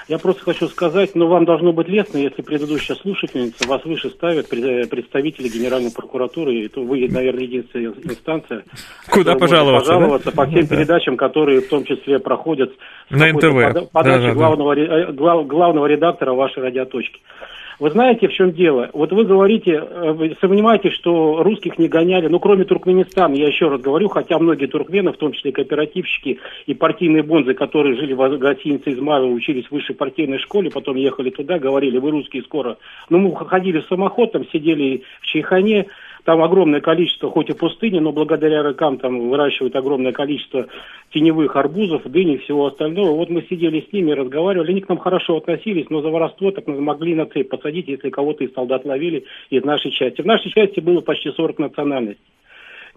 [0.09, 4.49] Я просто хочу сказать, но вам должно быть лестно, если предыдущая слушательница вас выше ставит
[4.49, 8.62] представители Генеральной прокуратуры, и то вы, наверное, единственная инстанция.
[9.11, 9.92] Куда пожаловаться?
[9.92, 10.37] Пожаловаться да?
[10.37, 10.77] по всем да.
[10.77, 12.73] передачам, которые в том числе проходят
[13.11, 13.90] на НТВ.
[13.90, 15.12] Подачи да, да, главного, да.
[15.12, 17.21] Глав, главного редактора вашей радиоточки.
[17.79, 18.89] Вы знаете, в чем дело?
[18.95, 23.83] Вот вы говорите, э, сомневаетесь, что русских не гоняли, ну, кроме Туркменистана, я еще раз
[23.83, 28.93] говорю, хотя многие туркмены, в том числе кооперативщики и партийные бонзы, которые жили в гостинице
[28.93, 32.79] Измайлова, учились в высшей партийной школе, потом ехали туда, говорили, вы русские скоро.
[33.11, 35.87] Ну, мы ходили в самоход, там сидели в Чайхане,
[36.27, 40.67] там огромное количество, хоть и пустыни, но благодаря рыкам там выращивают огромное количество
[41.12, 43.12] теневых арбузов, дыни и всего остального.
[43.12, 46.67] Вот мы сидели с ними, разговаривали, они к нам хорошо относились, но за воровство так
[46.67, 50.21] могли на цепь посадить, если кого-то из солдат ловили из нашей части.
[50.21, 52.25] В нашей части было почти 40 национальностей.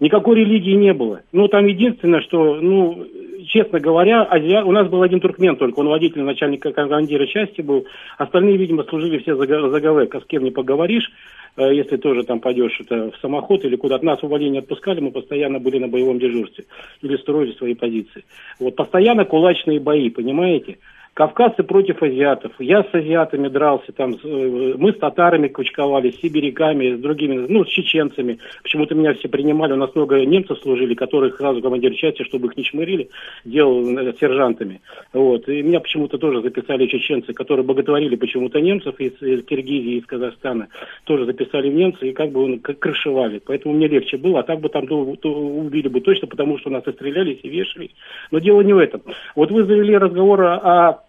[0.00, 1.20] Никакой религии не было.
[1.30, 3.06] Ну, там единственное, что, ну,
[3.46, 4.64] честно говоря, азиа...
[4.64, 7.86] у нас был один туркмен только, он водитель начальника командира части был.
[8.16, 11.10] Остальные, видимо, служили все за, за с кем не поговоришь.
[11.56, 14.04] Э, если тоже там пойдешь это, в самоход или куда-то.
[14.04, 16.64] Нас в увольнение отпускали, мы постоянно были на боевом дежурстве
[17.02, 18.24] или строили свои позиции.
[18.58, 20.78] Вот постоянно кулачные бои, понимаете?
[21.14, 22.52] Кавказцы против азиатов.
[22.60, 27.64] Я с азиатами дрался, там, э, мы с татарами кучковали, с сибиряками, с другими, ну,
[27.64, 28.38] с чеченцами.
[28.62, 32.56] Почему-то меня все принимали, у нас много немцев служили, которых сразу командир части, чтобы их
[32.56, 33.08] не шмырили,
[33.44, 34.80] делал э, сержантами.
[35.12, 35.48] Вот.
[35.48, 40.68] И меня почему-то тоже записали чеченцы, которые боготворили почему-то немцев из, из Киргизии, из Казахстана.
[41.04, 43.42] Тоже записали немцы и как бы он крышевали.
[43.44, 46.70] Поэтому мне легче было, а так бы там то, то убили бы точно, потому что
[46.70, 47.90] нас и стрелялись, и вешали.
[48.30, 49.02] Но дело не в этом.
[49.34, 51.00] Вот вы завели разговор о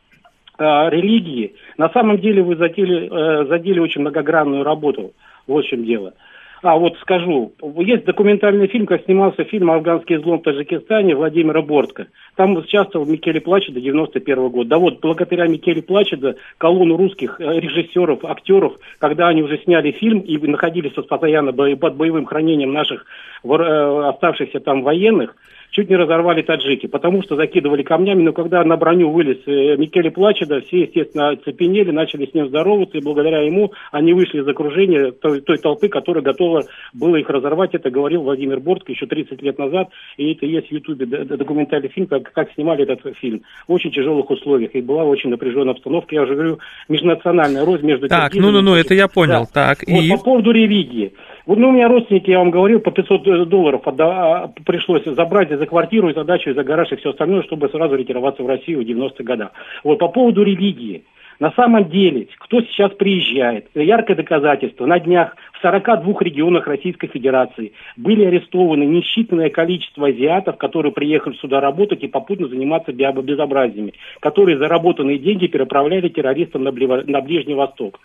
[0.89, 5.13] религии, на самом деле вы задели, э, задели очень многогранную работу.
[5.47, 6.13] В чем дело.
[6.62, 12.08] А вот скажу, есть документальный фильм, как снимался фильм «Афганский злом в Таджикистане» Владимира Бортко.
[12.36, 14.67] Там участвовал Микеле Плачеда 91 год.
[14.67, 20.19] Да вот, благодаря Микеле Плачеда, колонну русских э, режиссеров, актеров, когда они уже сняли фильм
[20.19, 23.08] и находились постоянно под боевым хранением наших
[23.43, 25.36] э, оставшихся там военных,
[25.72, 30.12] чуть не разорвали таджики, потому что закидывали камнями, но когда на броню вылез э, Микеле
[30.12, 35.12] Плачеда, все, естественно, оцепенели, начали с ним здороваться, и благодаря ему они вышли из окружения
[35.12, 37.74] той, той толпы, которая готова была их разорвать.
[37.74, 42.08] Это говорил Владимир Бортко еще 30 лет назад, и это есть в Ютубе документальный фильм,
[42.08, 43.44] как, как снимали этот фильм.
[43.68, 46.14] В очень тяжелых условиях, и была очень напряженная обстановка.
[46.14, 48.10] Я уже говорю, межнациональная рознь между...
[48.10, 49.48] Так, ну-ну-ну, это я понял.
[49.54, 49.68] Да.
[49.68, 50.10] Так, вот и...
[50.10, 51.14] по поводу религии.
[51.45, 54.51] Вот ну, у меня родственники, я вам говорил, по 500 э, долларов отда...
[54.65, 57.95] пришлось забрать за квартиру, и за дачу, и за гараж, и все остальное, чтобы сразу
[57.95, 59.51] ретироваться в Россию в 90-х годах.
[59.84, 61.04] Вот по поводу религии.
[61.39, 67.73] На самом деле, кто сейчас приезжает, яркое доказательство, на днях в 42 регионах Российской Федерации
[67.97, 75.17] были арестованы несчитанное количество азиатов, которые приехали сюда работать и попутно заниматься безобразиями, которые заработанные
[75.17, 77.99] деньги переправляли террористам на Ближний Восток.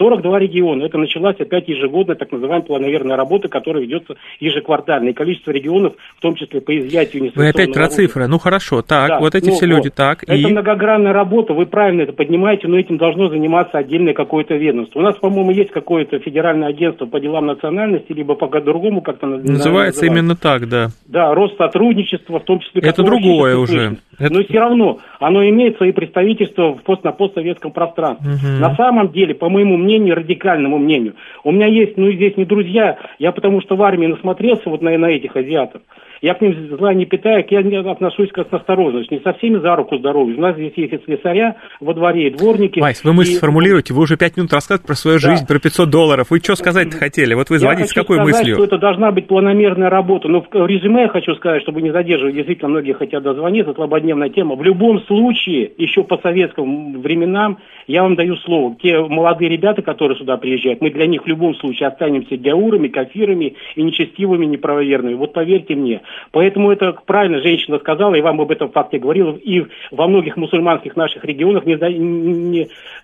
[0.00, 0.84] 42 региона.
[0.84, 5.10] Это началась опять ежегодная так называемая планомерная работа, которая ведется ежеквартально.
[5.10, 8.06] И количество регионов, в том числе по изъятию Вы опять про оружия.
[8.06, 8.26] цифры.
[8.26, 9.74] Ну хорошо, так, да, вот эти ну, все вот.
[9.74, 10.22] люди, так.
[10.22, 10.46] Это и...
[10.46, 15.00] многогранная работа, вы правильно это поднимаете, но этим должно заниматься отдельное какое-то ведомство.
[15.00, 19.52] У нас, по-моему, есть какое-то федеральное агентство по делам национальности, либо по-другому как-то называется.
[19.52, 20.88] Называется именно так, да.
[21.06, 22.80] Да, рост сотрудничества, в том числе...
[22.80, 23.98] Это другое уже.
[24.18, 24.32] Это...
[24.32, 28.32] Но все равно, оно имеет свои представительства в пост, на постсоветском пространстве.
[28.32, 28.60] Угу.
[28.60, 32.98] На самом деле, по моему мнению, радикальному мнению, у меня есть, ну, здесь не друзья,
[33.18, 35.82] я потому что в армии насмотрелся вот на, на этих азиатов.
[36.22, 39.18] Я к ним зла не питаю, я не отношусь как с осторожностью.
[39.18, 40.36] Не со всеми за руку здоровья.
[40.36, 42.78] У нас здесь есть и слесаря во дворе, и дворники.
[42.78, 43.34] Майс, вы мысль и...
[43.36, 45.54] сформулируете, вы уже пять минут рассказываете про свою жизнь, да.
[45.54, 46.26] про 500 долларов.
[46.30, 47.32] Вы что сказать хотели?
[47.32, 48.56] Вот вы звоните с какой сказать, мыслью?
[48.56, 50.28] что это должна быть планомерная работа.
[50.28, 54.56] Но в резюме я хочу сказать, чтобы не задерживать, действительно многие хотят дозвониться, злободневная тема.
[54.56, 60.18] В любом случае, еще по советским временам, я вам даю слово, те молодые ребята, которые
[60.18, 65.14] сюда приезжают, мы для них в любом случае останемся гяурами, кафирами и нечестивыми, неправоверными.
[65.14, 66.02] Вот поверьте мне.
[66.32, 70.96] Поэтому это правильно женщина сказала, и вам об этом факте говорила, и во многих мусульманских
[70.96, 71.64] наших регионах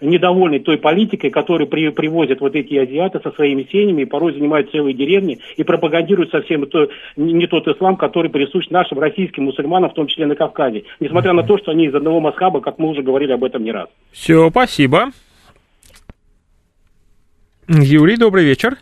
[0.00, 4.70] недовольны той политикой, которую при, привозят вот эти азиаты со своими семьями, и порой занимают
[4.70, 9.94] целые деревни, и пропагандируют совсем то, не тот ислам, который присущ нашим российским мусульманам, в
[9.94, 10.84] том числе на Кавказе.
[11.00, 13.72] Несмотря на то, что они из одного масхаба, как мы уже говорили об этом не
[13.72, 13.88] раз.
[14.12, 15.10] Все, спасибо.
[17.68, 18.76] Юрий, добрый вечер.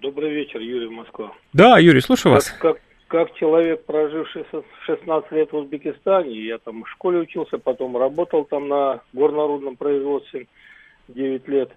[0.00, 1.32] Добрый вечер, Юрий Москва.
[1.52, 2.50] Да, Юрий, слушаю вас.
[2.50, 4.44] Как, как, как человек, проживший
[4.86, 10.46] 16 лет в Узбекистане, я там в школе учился, потом работал там на горнорудном производстве
[11.08, 11.70] 9 лет.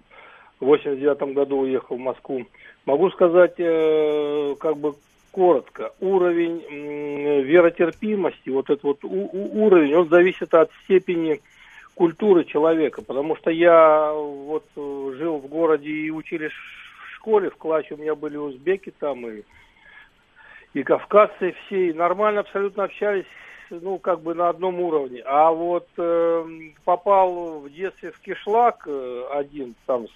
[0.60, 2.46] В 89 году уехал в Москву.
[2.86, 4.94] Могу сказать, э, как бы
[5.32, 6.62] коротко, уровень
[7.42, 11.40] веротерпимости, вот этот вот уровень, он зависит от степени
[11.94, 16.52] культуры человека, потому что я вот э, жил в городе и учились
[17.22, 19.42] школе, в классе у меня были узбеки там и,
[20.74, 23.26] и кавказцы все, и нормально абсолютно общались,
[23.70, 25.22] ну, как бы на одном уровне.
[25.24, 26.44] А вот э,
[26.84, 30.10] попал в детстве в кишлак э, один, там с,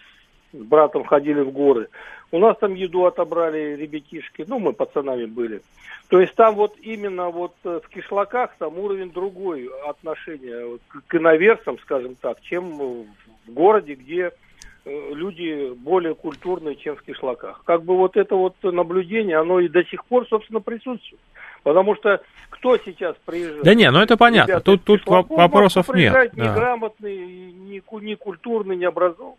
[0.53, 1.89] братом ходили в горы.
[2.33, 5.63] У нас там еду отобрали ребятишки, ну, мы пацанами были.
[6.09, 11.79] То есть там вот именно вот э, в кишлаках там уровень другой отношения к иноверцам,
[11.79, 13.07] скажем так, чем
[13.47, 14.46] в городе, где Э,
[14.87, 17.63] люди более культурные, чем в кишлаках.
[17.65, 21.21] Как бы вот это вот наблюдение, оно и до сих пор, собственно, присутствует.
[21.63, 22.21] Потому что
[22.51, 23.65] кто сейчас приезжает?
[23.65, 26.31] Да не, ну это понятно, Ребята, тут, тут вопросов нет.
[26.35, 26.45] Да.
[26.45, 29.37] Неграмотный, не, не культурный, не образованный.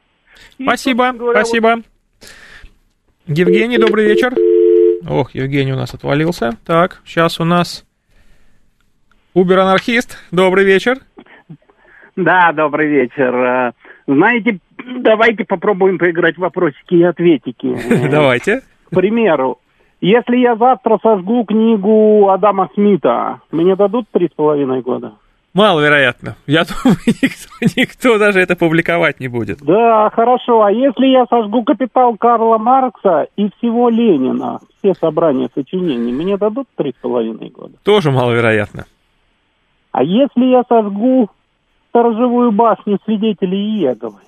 [0.58, 1.76] И, спасибо, говоря, спасибо.
[1.76, 1.86] Вот...
[3.28, 4.34] Евгений, добрый вечер.
[5.10, 6.58] Ох, Евгений у нас отвалился.
[6.66, 7.86] Так, сейчас у нас
[9.34, 10.18] Убер-анархист.
[10.32, 10.98] Добрый вечер.
[12.16, 13.36] Да, добрый вечер.
[13.36, 13.72] Э,
[14.08, 17.78] знаете, давайте попробуем поиграть в вопросики и ответики.
[18.10, 18.62] Давайте.
[18.86, 19.60] К примеру,
[20.00, 25.14] если я завтра сожгу книгу Адама Смита, мне дадут три с половиной года?
[25.54, 26.36] Маловероятно.
[26.46, 29.60] Я думаю, никто, никто даже это публиковать не будет.
[29.64, 30.62] Да, хорошо.
[30.64, 36.68] А если я сожгу «Капитал» Карла Маркса и всего Ленина, все собрания сочинений, мне дадут
[36.76, 37.74] три с половиной года?
[37.84, 38.86] Тоже маловероятно.
[39.92, 41.30] А если я сожгу
[41.90, 44.20] сторожевую башню свидетелей Иеговы?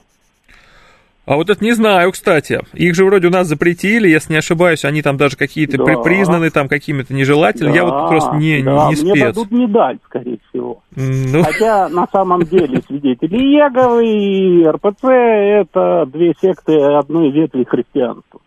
[1.29, 2.59] А вот это не знаю, кстати.
[2.73, 5.83] Их же вроде у нас запретили, если не ошибаюсь, они там даже какие-то да.
[5.83, 7.73] при, признаны там какими-то нежелательными.
[7.73, 9.13] Да, Я вот просто не, да, не спец.
[9.13, 10.81] Мне дадут медаль, скорее всего.
[10.95, 11.43] Ну...
[11.43, 18.39] Хотя на самом деле свидетели Иеговы и РПЦ это две секты одной ветви христианства.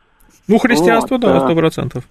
[0.49, 2.05] Ну, христианство, вот, да, сто процентов.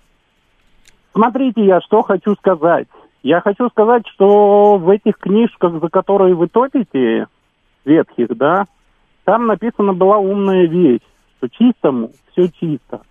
[1.11, 2.87] Смотрите, я что хочу сказать.
[3.23, 7.27] Я хочу сказать, что в этих книжках, за которые вы топите,
[7.83, 8.67] ветхих, да,
[9.23, 11.01] там написана была умная вещь,
[11.37, 13.01] что чистому все чисто.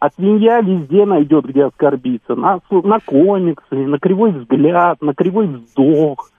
[0.00, 2.36] А свинья везде найдет, где оскорбиться.
[2.36, 6.30] На, на комиксы, на кривой взгляд, на кривой вздох.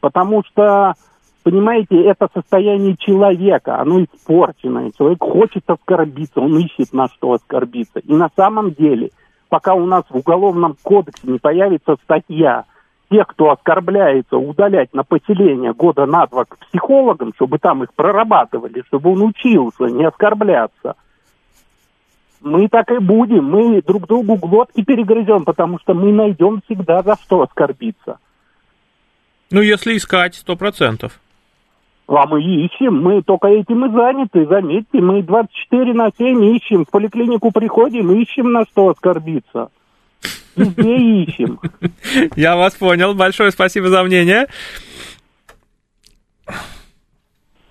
[0.00, 0.94] Потому что,
[1.42, 4.92] понимаете, это состояние человека, оно испорченное.
[4.96, 8.00] Человек хочет оскорбиться, он ищет на что оскорбиться.
[8.00, 9.10] И на самом деле,
[9.48, 12.64] пока у нас в Уголовном кодексе не появится статья
[13.10, 18.82] тех, кто оскорбляется, удалять на поселение года на два к психологам, чтобы там их прорабатывали,
[18.86, 20.94] чтобы он учился не оскорбляться.
[22.40, 27.16] Мы так и будем, мы друг другу глотки перегрызем, потому что мы найдем всегда за
[27.16, 28.18] что оскорбиться.
[29.50, 31.20] Ну, если искать, сто процентов.
[32.06, 36.90] А мы ищем, мы только этим и заняты, заметьте, мы 24 на 7 ищем, в
[36.90, 39.70] поликлинику приходим, ищем на что оскорбиться.
[40.56, 41.60] Везде ищем.
[42.36, 44.48] Я вас понял, большое спасибо за мнение.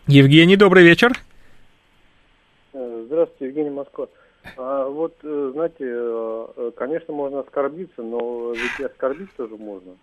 [0.08, 1.12] Евгений, добрый вечер.
[2.74, 4.08] Э, здравствуйте, Евгений Москва.
[4.58, 9.98] А вот, э, знаете, э, конечно, можно оскорбиться, но ведь и оскорбить тоже можно.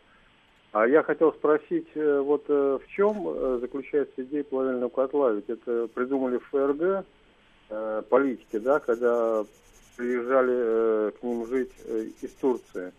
[0.73, 5.31] А я хотел спросить, вот в чем заключается идея плавильного котла?
[5.31, 7.07] Ведь это придумали в ФРГ
[8.11, 9.43] политики, да, когда
[9.97, 11.73] приезжали к ним жить
[12.21, 12.93] из Турции.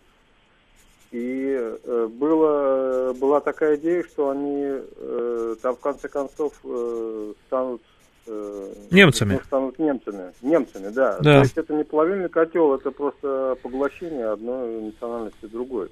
[1.10, 7.80] И э, было, была такая идея, что они э, там в конце концов э, станут
[8.26, 9.34] э, немцами.
[9.34, 10.32] Ну, станут немцами.
[10.42, 11.18] Немцами, да.
[11.20, 11.36] да.
[11.36, 15.90] То есть это не плавильный котел, это просто поглощение одной национальности другой.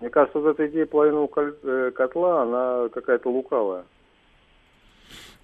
[0.00, 3.84] Мне кажется, вот эта идея половинного э, котла, она какая-то лукавая.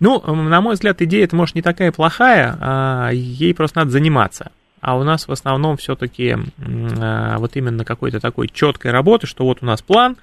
[0.04, 4.50] Ну, на мой взгляд, идея это может не такая плохая, а ей просто надо заниматься
[4.82, 9.62] а у нас в основном все-таки э, вот именно какой-то такой четкой работы, что вот
[9.62, 10.18] у нас план,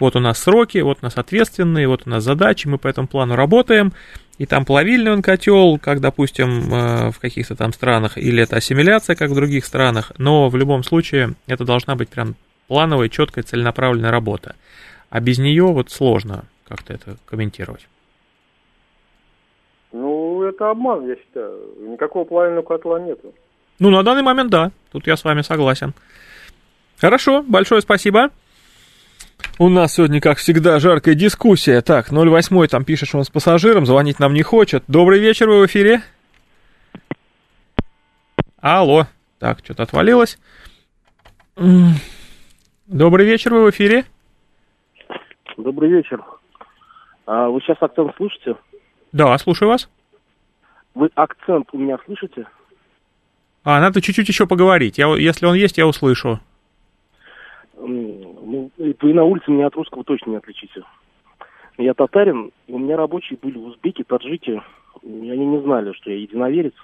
[0.00, 3.06] вот у нас сроки, вот у нас ответственные, вот у нас задачи, мы по этому
[3.06, 3.92] плану работаем,
[4.38, 9.14] и там плавильный он котел, как, допустим, э, в каких-то там странах, или это ассимиляция,
[9.14, 12.34] как в других странах, но в любом случае это должна быть прям
[12.66, 14.56] плановая, четкая, целенаправленная работа.
[15.08, 17.86] А без нее вот сложно как-то это комментировать.
[20.40, 21.74] Ну, это обман, я считаю.
[21.86, 23.34] Никакого плавильного котла нету.
[23.78, 25.92] Ну, на данный момент да, тут я с вами согласен.
[26.98, 28.30] Хорошо, большое спасибо.
[29.58, 31.82] У нас сегодня, как всегда, жаркая дискуссия.
[31.82, 34.82] Так, 08 там пишет, что он с пассажиром, звонить нам не хочет.
[34.88, 36.00] Добрый вечер, вы в эфире.
[38.62, 39.04] Алло.
[39.38, 40.38] Так, что-то отвалилось.
[42.86, 44.06] Добрый вечер, вы в эфире.
[45.58, 46.24] Добрый вечер.
[47.26, 48.56] А вы сейчас акцент слышите?
[49.12, 49.90] Да, слушаю вас.
[50.94, 52.46] Вы акцент у меня слышите?
[53.62, 54.98] А, надо чуть-чуть еще поговорить.
[54.98, 56.40] Я, если он есть, я услышу.
[57.78, 60.82] Ну, вы на улице меня от русского точно не отличите.
[61.78, 64.60] Я татарин, у меня рабочие были узбеки, таджики,
[65.02, 66.74] и они не знали, что я единоверец.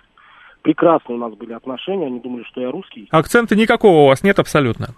[0.63, 3.09] Прекрасные у нас были отношения, они думали, что я русский.
[3.11, 4.89] Акцента никакого у вас нет абсолютно.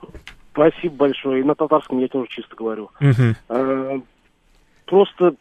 [0.53, 1.41] Спасибо большое.
[1.41, 2.91] И на татарском я тоже чисто говорю.
[3.01, 3.35] Угу.
[3.49, 4.01] А,
[4.87, 5.35] просто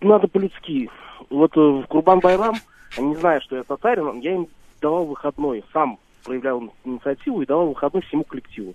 [0.00, 0.90] надо по-людски.
[1.30, 2.56] Вот э, в Курбан-Байрам
[2.98, 4.48] они не зная, что я татарин, я им
[4.80, 8.74] давал выходной, сам проявлял инициативу и давал выходной всему коллективу,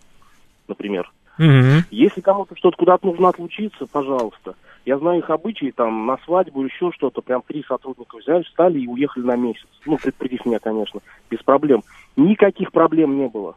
[0.68, 1.12] например.
[1.38, 1.84] Mm-hmm.
[1.92, 4.56] Если кому-то что-то куда-то нужно отлучиться, пожалуйста.
[4.86, 8.88] Я знаю их обычаи, там, на свадьбу еще что-то, прям три сотрудника взяли, встали и
[8.88, 9.68] уехали на месяц.
[9.86, 11.84] Ну, предупредив меня, конечно, без проблем.
[12.16, 13.56] Никаких проблем не было.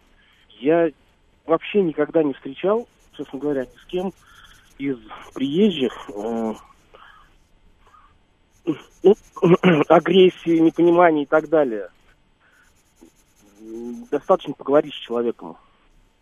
[0.59, 0.91] Я
[1.47, 4.13] вообще никогда не встречал, честно говоря, ни с кем
[4.79, 4.97] из
[5.35, 6.55] приезжих, э,
[9.03, 9.17] ну,
[9.89, 11.89] агрессии, непонимания и так далее.
[14.11, 15.57] Достаточно поговорить с человеком.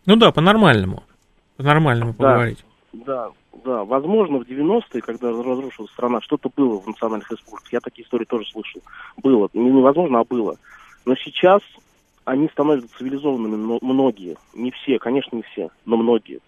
[0.05, 1.03] Ну да, по-нормальному.
[1.57, 2.65] По-нормальному да, поговорить.
[2.93, 3.31] Да,
[3.63, 3.83] да.
[3.83, 7.73] Возможно, в 90-е, когда разрушилась страна, что-то было в национальных республиках.
[7.73, 8.81] Я такие истории тоже слышал.
[9.17, 9.49] Было.
[9.53, 10.57] Невозможно, а было.
[11.05, 11.61] Но сейчас
[12.25, 14.37] они становятся цивилизованными, многие.
[14.53, 16.39] Не все, конечно, не все, но многие.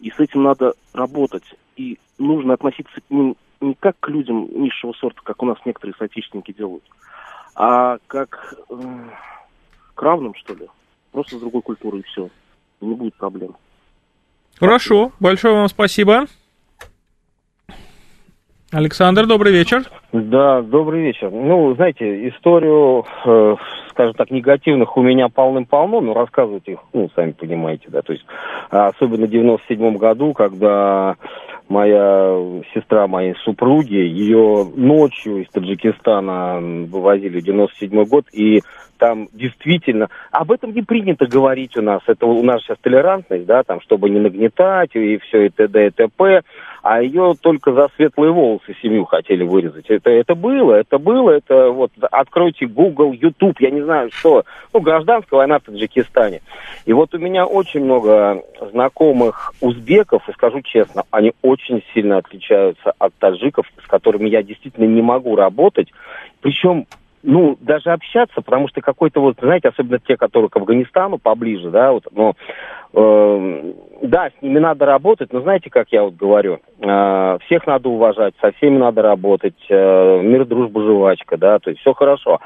[0.00, 1.42] И с этим надо работать.
[1.76, 5.94] И нужно относиться к ним не как к людям низшего сорта, как у нас некоторые
[5.98, 6.84] соотечественники делают,
[7.54, 8.74] а как э,
[9.94, 10.68] к равным, что ли.
[11.12, 12.28] Просто с другой культурой и все.
[12.80, 13.56] И не будет проблем.
[14.58, 16.26] Хорошо, большое вам спасибо.
[18.70, 19.84] Александр, добрый вечер.
[20.12, 21.30] Да, добрый вечер.
[21.30, 23.56] Ну, знаете, историю, э,
[23.90, 28.26] скажем так, негативных у меня полным-полно, но рассказывать их, ну, сами понимаете, да, то есть,
[28.68, 31.16] особенно в 97 году, когда
[31.68, 38.62] моя сестра моей супруги, ее ночью из Таджикистана вывозили в 97 год, и
[38.98, 43.62] там действительно, об этом не принято говорить у нас, это у нас сейчас толерантность, да,
[43.62, 45.86] там, чтобы не нагнетать и все и т.д.
[45.86, 46.42] и т.п.,
[46.82, 49.86] а ее только за светлые волосы семью хотели вырезать.
[49.88, 54.80] Это, это было, это было, это вот, откройте Google, YouTube, я не знаю что, ну,
[54.80, 56.40] гражданская война в Таджикистане.
[56.86, 62.92] И вот у меня очень много знакомых узбеков, и скажу честно, они очень сильно отличаются
[62.98, 65.88] от таджиков, с которыми я действительно не могу работать,
[66.40, 66.86] причем
[67.28, 71.92] ну, даже общаться, потому что какой-то вот, знаете, особенно те, которые к Афганистану поближе, да,
[71.92, 72.32] вот, но,
[72.94, 77.90] э, да, с ними надо работать, но знаете, как я вот говорю, э, всех надо
[77.90, 82.40] уважать, со всеми надо работать, э, мир, дружба, жвачка, да, то есть все хорошо.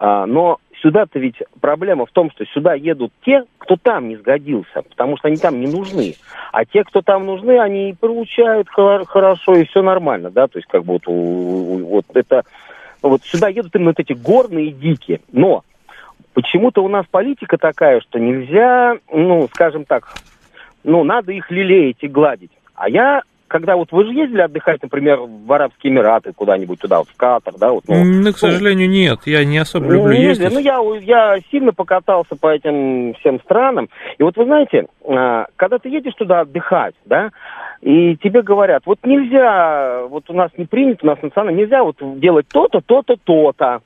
[0.00, 4.82] Э, но сюда-то ведь проблема в том, что сюда едут те, кто там не сгодился,
[4.88, 6.14] потому что они там не нужны.
[6.52, 10.84] А те, кто там нужны, они получают хорошо, и все нормально, да, то есть как
[10.84, 12.44] вот, вот это...
[13.02, 15.20] Вот сюда едут именно вот эти горные дикие.
[15.32, 15.64] Но
[16.34, 20.14] почему-то у нас политика такая, что нельзя, ну, скажем так,
[20.84, 22.52] ну, надо их лелеять и гладить.
[22.74, 27.08] А я когда вот вы же ездили отдыхать, например, в Арабские Эмираты куда-нибудь туда, вот
[27.08, 27.72] в Катар, да?
[27.72, 30.52] Вот, ну, ну, к сожалению, нет, я не особо ну, люблю ездить.
[30.52, 33.88] Ну, я, я сильно покатался по этим всем странам,
[34.18, 37.30] и вот вы знаете, а, когда ты едешь туда отдыхать, да,
[37.80, 41.96] и тебе говорят, вот нельзя, вот у нас не принято, у нас национально, нельзя вот
[42.20, 43.80] делать то-то, то-то, то-то,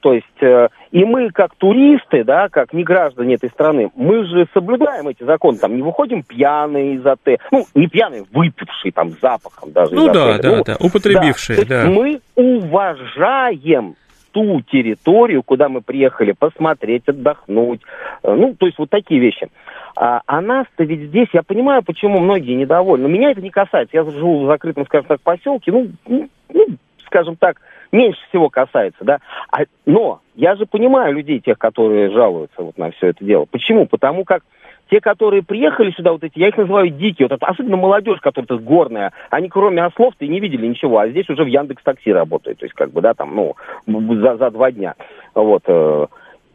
[0.00, 4.46] то есть, э, и мы, как туристы, да, как не граждане этой страны, мы же
[4.54, 9.72] соблюдаем эти законы, там, не выходим пьяные из отеля, ну, не пьяные, выпившие, там, запахом
[9.72, 10.42] даже Ну да, отеля.
[10.42, 11.84] да, ну, да, употребившие, да.
[11.84, 11.90] да.
[11.90, 13.96] Мы уважаем
[14.32, 17.80] ту территорию, куда мы приехали посмотреть, отдохнуть,
[18.22, 19.48] э, ну, то есть вот такие вещи.
[19.96, 23.96] А, а нас-то ведь здесь, я понимаю, почему многие недовольны, но меня это не касается,
[23.96, 26.66] я живу в закрытом, скажем так, поселке, ну, ну, ну
[27.04, 27.60] скажем так,
[27.92, 29.18] меньше всего касается, да.
[29.50, 33.46] А, но я же понимаю людей, тех, которые жалуются вот на все это дело.
[33.50, 33.86] Почему?
[33.86, 34.42] Потому как
[34.90, 38.46] те, которые приехали сюда, вот эти, я их называю дикие, вот это, особенно молодежь, которая
[38.46, 42.12] тут горная, они кроме ослов-то и не видели ничего, а здесь уже в Яндекс Такси
[42.12, 43.54] работает, то есть как бы, да, там, ну,
[43.86, 44.94] за, за два дня,
[45.34, 45.62] вот.
[45.66, 46.06] Э,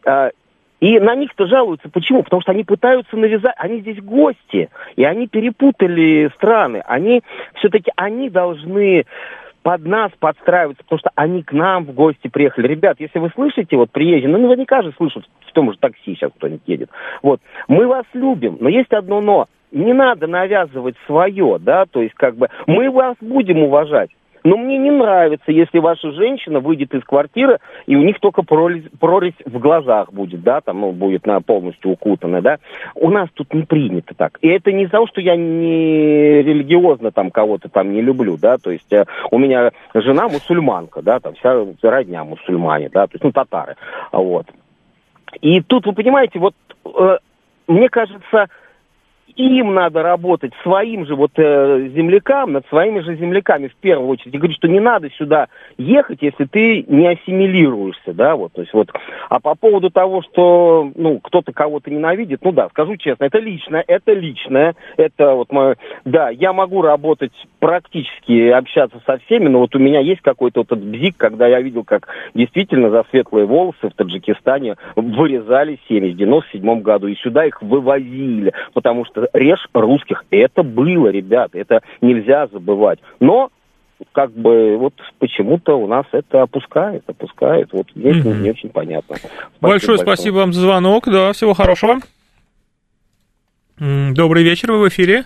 [0.05, 0.31] э,
[0.79, 1.87] и на них-то жалуются.
[1.87, 2.23] Почему?
[2.23, 6.83] Потому что они пытаются навязать, они здесь гости, и они перепутали страны.
[6.85, 7.23] Они
[7.53, 9.05] все-таки, они должны
[9.63, 12.67] под нас подстраиваются, потому что они к нам в гости приехали.
[12.67, 16.31] Ребят, если вы слышите, вот приезжие, ну наверняка же слышат в том же такси сейчас
[16.37, 16.89] кто-нибудь едет.
[17.21, 19.47] Вот, мы вас любим, но есть одно но.
[19.71, 24.11] Не надо навязывать свое, да, то есть как бы мы вас будем уважать.
[24.43, 28.83] Но мне не нравится, если ваша женщина выйдет из квартиры, и у них только прорезь,
[28.99, 32.57] прорезь в глазах будет, да, там, ну, будет на полностью укутана, да.
[32.95, 34.37] У нас тут не принято так.
[34.41, 38.57] И это не из-за того, что я не религиозно там кого-то там не люблю, да,
[38.57, 43.23] то есть э, у меня жена мусульманка, да, там вся родня мусульмане, да, то есть,
[43.23, 43.75] ну, татары,
[44.11, 44.47] вот.
[45.41, 46.53] И тут, вы понимаете, вот
[46.85, 47.17] э,
[47.67, 48.47] мне кажется,
[49.35, 54.33] им надо работать, своим же вот э, землякам, над своими же земляками в первую очередь.
[54.33, 58.73] И говорить, что не надо сюда ехать, если ты не ассимилируешься, да, вот, то есть
[58.73, 58.89] вот.
[59.29, 63.83] А по поводу того, что, ну, кто-то кого-то ненавидит, ну да, скажу честно, это личное,
[63.87, 69.75] это личное, это вот мое, да, я могу работать практически, общаться со всеми, но вот
[69.75, 73.89] у меня есть какой-то вот этот бзик, когда я видел, как действительно за светлые волосы
[73.89, 80.25] в Таджикистане вырезали семьи в 97 году, и сюда их вывозили, потому что режь русских.
[80.29, 82.99] Это было, ребят, это нельзя забывать.
[83.19, 83.51] Но
[84.11, 87.71] как бы вот почему-то у нас это опускает, опускает.
[87.71, 88.41] Вот здесь mm-hmm.
[88.41, 89.15] не очень понятно.
[89.15, 91.05] Спасибо большое, большое спасибо вам за звонок.
[91.05, 91.99] Да, всего хорошего.
[93.77, 95.25] Добрый вечер, вы в эфире.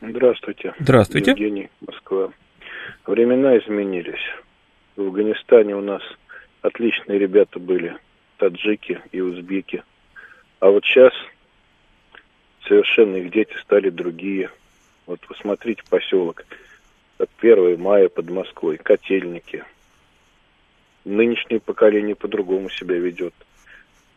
[0.00, 0.74] Здравствуйте.
[0.78, 1.30] Здравствуйте.
[1.32, 2.30] Евгений, Москва.
[3.06, 4.20] Времена изменились.
[4.96, 6.02] В Афганистане у нас
[6.62, 7.96] отличные ребята были,
[8.36, 9.82] таджики и узбеки.
[10.60, 11.12] А вот сейчас
[12.68, 14.50] совершенно их дети стали другие.
[15.06, 16.44] Вот посмотрите поселок,
[17.16, 19.64] как 1 мая под Москвой, котельники.
[21.04, 23.34] Нынешнее поколение по-другому себя ведет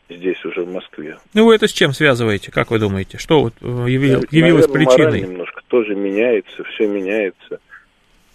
[0.10, 1.18] здесь уже в Москве.
[1.34, 3.18] Ну вы это с чем связываете, как вы думаете?
[3.18, 5.22] Что вот э, явилось, явилось Наверное, причиной?
[5.22, 7.60] немножко тоже меняется, все меняется.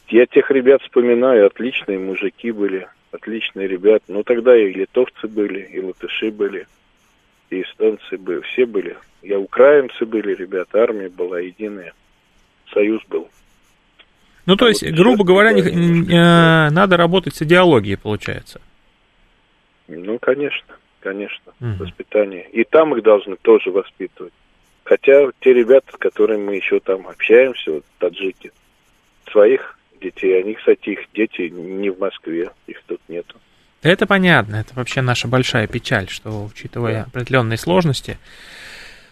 [0.08, 4.04] Я тех ребят вспоминаю, отличные мужики были, отличные ребята.
[4.08, 6.66] Но тогда и литовцы были, и латыши были,
[7.50, 11.92] и эстонцы были, все были я украинцы были, ребята, армия была единая,
[12.72, 13.28] союз был.
[14.46, 18.60] Ну, то есть, вот грубо говоря, не, э, надо работать с идеологией, получается.
[19.88, 21.84] Ну, конечно, конечно, угу.
[21.84, 22.48] воспитание.
[22.52, 24.32] И там их должны тоже воспитывать.
[24.84, 28.52] Хотя те ребята, с которыми мы еще там общаемся, вот таджики,
[29.32, 33.36] своих детей, они, кстати, их дети не в Москве, их тут нету.
[33.86, 37.02] Это понятно, это вообще наша большая печаль, что, учитывая да.
[37.04, 38.18] определенные сложности,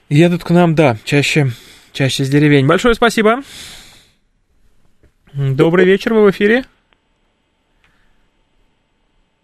[0.08, 1.46] Едут к нам, да, чаще,
[1.92, 2.66] чаще с деревень.
[2.66, 3.40] Большое спасибо.
[5.32, 6.64] Добрый вечер, вы в эфире.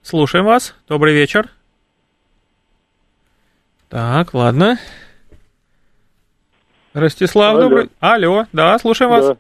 [0.02, 0.74] Слушаем вас.
[0.86, 1.48] Добрый вечер.
[3.88, 4.78] Так, ладно.
[6.92, 7.62] Ростислав, Алло.
[7.62, 7.88] добрый...
[8.00, 9.26] Алло, да, слушаем вас.
[9.26, 9.36] Да,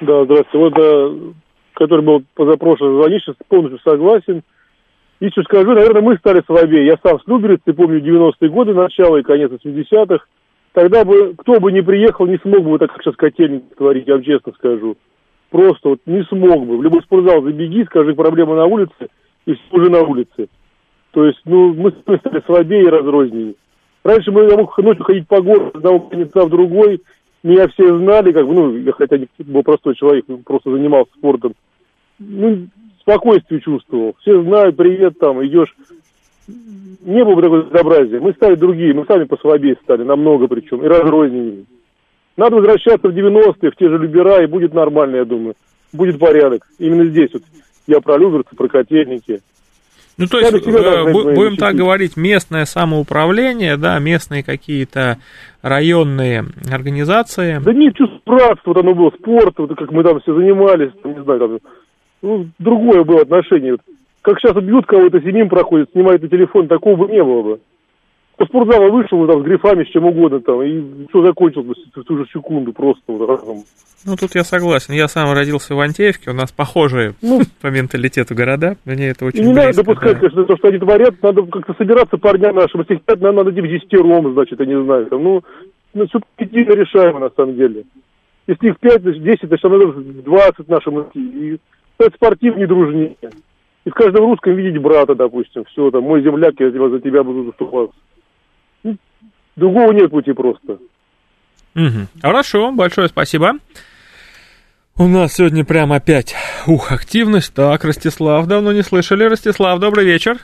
[0.00, 0.58] да здравствуйте.
[0.58, 1.32] Вот, да,
[1.74, 4.42] который был позапрошлый звонивший, полностью согласен.
[5.20, 6.86] И что скажу, наверное, мы стали слабее.
[6.86, 10.24] Я сам с Люберец, помню 90-е годы, начало и конец 80-х.
[10.72, 14.14] Тогда бы, кто бы ни приехал, не смог бы так, как сейчас котельник творить, я
[14.14, 14.96] вам честно скажу.
[15.50, 16.76] Просто вот не смог бы.
[16.76, 19.08] В любой спортзал забеги, скажи, проблема на улице,
[19.46, 20.48] и все уже на улице.
[21.12, 23.54] То есть, ну, мы стали слабее и разрознее.
[24.04, 27.00] Раньше мы я мог ночью ходить по городу, с одного конца в другой,
[27.42, 31.54] меня все знали, как бы, ну, я хотя не был простой человек, просто занимался спортом.
[32.18, 32.66] Ну,
[33.06, 34.16] спокойствие чувствовал.
[34.20, 35.74] Все знают, привет, там, идешь.
[36.48, 38.20] Не было бы такого безобразия.
[38.20, 41.64] Мы стали другие, мы сами послабее стали, намного причем, и разрозненнее.
[42.36, 45.54] Надо возвращаться в 90-е, в те же Любера, и будет нормально, я думаю.
[45.92, 46.66] Будет порядок.
[46.78, 47.42] Именно здесь вот.
[47.86, 49.40] Я про Люберцы, про котельники.
[50.18, 55.18] Ну, то есть, э, будем так говорить, местное самоуправление, да, местные какие-то
[55.62, 57.60] районные организации.
[57.62, 61.12] Да нет, чувство братства, вот оно было, спорт, вот как мы там все занимались, там,
[61.12, 61.58] не знаю, там,
[62.22, 63.76] ну, другое было отношение.
[64.22, 67.60] Как сейчас бьют кого-то, семьим проходит, снимают на телефон, такого бы не было бы.
[68.36, 72.18] По спортзала вышел там с грифами, с чем угодно там, и все закончилось в ту
[72.18, 73.64] же секунду просто вот разом.
[74.04, 74.92] Ну, тут я согласен.
[74.92, 78.76] Я сам родился в Антеевке, у нас похожие ну, по менталитету города.
[78.84, 80.18] Мне это очень И не близко, надо допускать, да.
[80.20, 81.14] конечно, то, что они творят.
[81.22, 82.80] Надо как-то собираться парня нашим.
[82.80, 85.06] Если хотят, надо, надо типа десятером, значит, я не знаю.
[85.06, 85.42] Там, ну,
[85.94, 87.84] ну, все решаемо, на самом деле.
[88.46, 89.92] Если их пять, значит, десять, значит, надо
[90.22, 91.20] двадцать нашим идти.
[91.20, 91.58] И
[91.96, 93.16] стать спортивнее, дружнее.
[93.84, 95.64] И в каждом русском видеть брата, допустим.
[95.66, 97.96] Все, там, мой земляк, я за тебя буду заступаться.
[98.82, 98.96] Ну,
[99.56, 100.78] другого нет пути просто.
[101.74, 102.06] Угу.
[102.22, 103.52] Хорошо, большое спасибо.
[104.98, 106.34] У нас сегодня прям опять,
[106.66, 107.54] ух, активность.
[107.54, 109.24] Так, Ростислав, давно не слышали.
[109.24, 110.38] Ростислав, добрый вечер.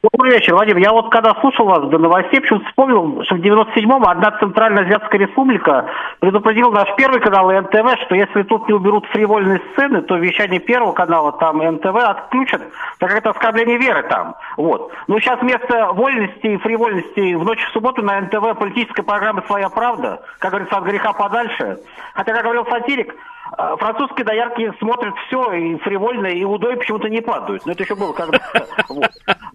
[0.00, 0.76] Добрый вечер, Вадим.
[0.76, 5.18] Я вот когда слушал вас до новостей, почему-то вспомнил, что в 97-м одна Центральная Азиатская
[5.18, 5.90] Республика
[6.20, 10.60] предупредила наш первый канал и НТВ, что если тут не уберут фривольные сцены, то вещание
[10.60, 12.62] первого канала там НТВ отключат,
[13.00, 14.36] так как это оскорбление веры там.
[14.56, 14.92] Вот.
[15.08, 19.68] Но сейчас вместо вольности и фривольности в ночь в субботу на НТВ политическая программа «Своя
[19.68, 21.78] правда», как говорится, от греха подальше.
[22.14, 23.16] Хотя, как говорил сатирик,
[23.56, 27.64] французские доярки смотрят все, и фривольно, и удой почему-то не падают.
[27.66, 28.38] Но это еще было когда.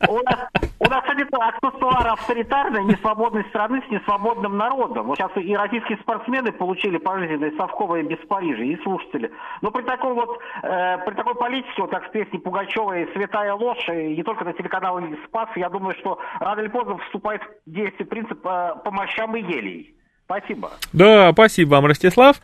[0.10, 5.08] У нас, у нас это аксессуар авторитарной, несвободной страны с несвободным народом.
[5.08, 9.32] Вот сейчас и российские спортсмены получили пожизненные совковые без Парижа, и слушатели.
[9.62, 13.88] Но при такой вот, э, при такой политике, вот как в песне Пугачевой «Святая ложь»,
[13.90, 18.06] и не только на телеканале «Спас», я думаю, что рано или поздно вступает в действие
[18.06, 19.96] принцип э, «по мощам и елей».
[20.26, 20.72] Спасибо.
[20.94, 22.42] Да, спасибо вам, Ростислав.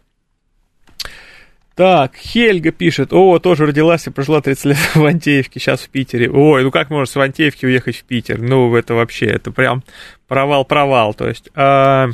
[1.79, 6.29] Так, Хельга пишет, о, тоже родилась и прожила 30 лет в Антеевке, сейчас в Питере.
[6.29, 8.41] Ой, ну как можно с Антеевки уехать в Питер?
[8.41, 9.85] Ну, это вообще, это прям
[10.27, 11.49] провал-провал, то есть...
[11.55, 12.09] А...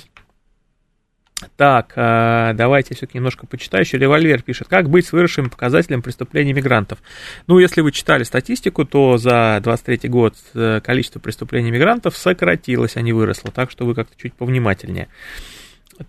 [1.57, 3.83] Так, а, давайте я все-таки немножко почитаю.
[3.83, 6.99] Еще револьвер пишет, как быть с выросшим показателем преступлений мигрантов.
[7.47, 13.01] Ну, если вы читали статистику, то за 23 год э, количество преступлений мигрантов сократилось, а
[13.01, 13.51] не выросло.
[13.51, 15.07] Так что вы как-то чуть повнимательнее.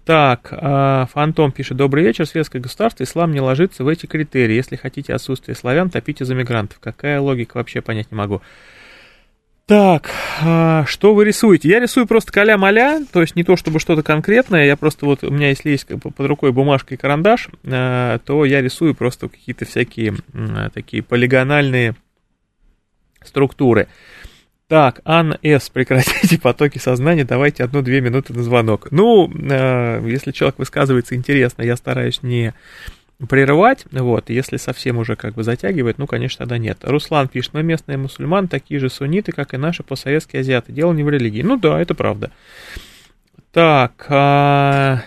[0.04, 4.54] Так, а, Фантом пишет, добрый вечер, светское государство, ислам не ложится в эти критерии.
[4.54, 6.80] Если хотите отсутствие славян, топите за мигрантов.
[6.80, 8.42] Какая логика, вообще понять не могу.
[9.66, 10.10] Так,
[10.42, 11.68] а, что вы рисуете?
[11.68, 15.30] Я рисую просто каля-маля, то есть не то чтобы что-то конкретное, я просто вот, у
[15.30, 20.14] меня если есть под рукой бумажка и карандаш, а, то я рисую просто какие-то всякие
[20.72, 21.96] такие полигональные
[23.24, 23.88] структуры.
[24.68, 28.88] Так, Анна С., прекратите потоки сознания, давайте одну-две минуты на звонок.
[28.90, 32.52] Ну, э, если человек высказывается интересно, я стараюсь не
[33.28, 36.78] прерывать, вот, если совсем уже как бы затягивает, ну, конечно, тогда нет.
[36.82, 40.72] Руслан пишет, мы местные мусульман, такие же сунниты, как и наши постсоветские азиаты.
[40.72, 41.42] Дело не в религии.
[41.42, 42.32] Ну да, это правда.
[43.52, 45.02] Так, а...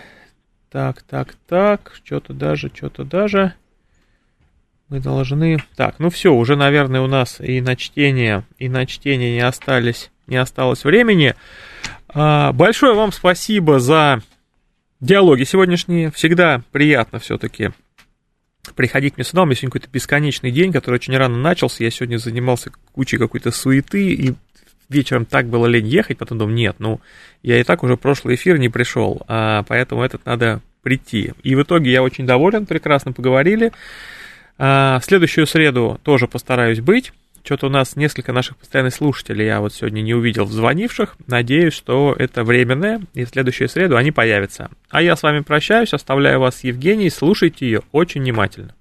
[0.70, 3.52] так, так, так, что-то даже, что-то даже
[4.90, 5.62] мы должны...
[5.76, 10.10] Так, ну все, уже, наверное, у нас и на чтение, и на чтение не остались,
[10.26, 11.34] не осталось времени.
[12.08, 14.20] А, большое вам спасибо за
[15.00, 16.10] диалоги сегодняшние.
[16.10, 17.70] Всегда приятно все-таки
[18.74, 19.42] приходить мне сюда.
[19.42, 21.84] У меня сегодня какой-то бесконечный день, который очень рано начался.
[21.84, 24.34] Я сегодня занимался кучей какой-то суеты, и
[24.88, 27.00] вечером так было лень ехать, потом думал, нет, ну,
[27.42, 31.32] я и так уже прошлый эфир не пришел, а поэтому этот надо прийти.
[31.44, 33.72] И в итоге я очень доволен, прекрасно поговорили.
[34.62, 37.12] А, в следующую среду тоже постараюсь быть.
[37.42, 41.16] Что-то у нас несколько наших постоянных слушателей я вот сегодня не увидел звонивших.
[41.26, 44.70] Надеюсь, что это временное, и в следующую среду они появятся.
[44.90, 48.74] А я с вами прощаюсь, оставляю вас с Евгенией, слушайте ее очень внимательно.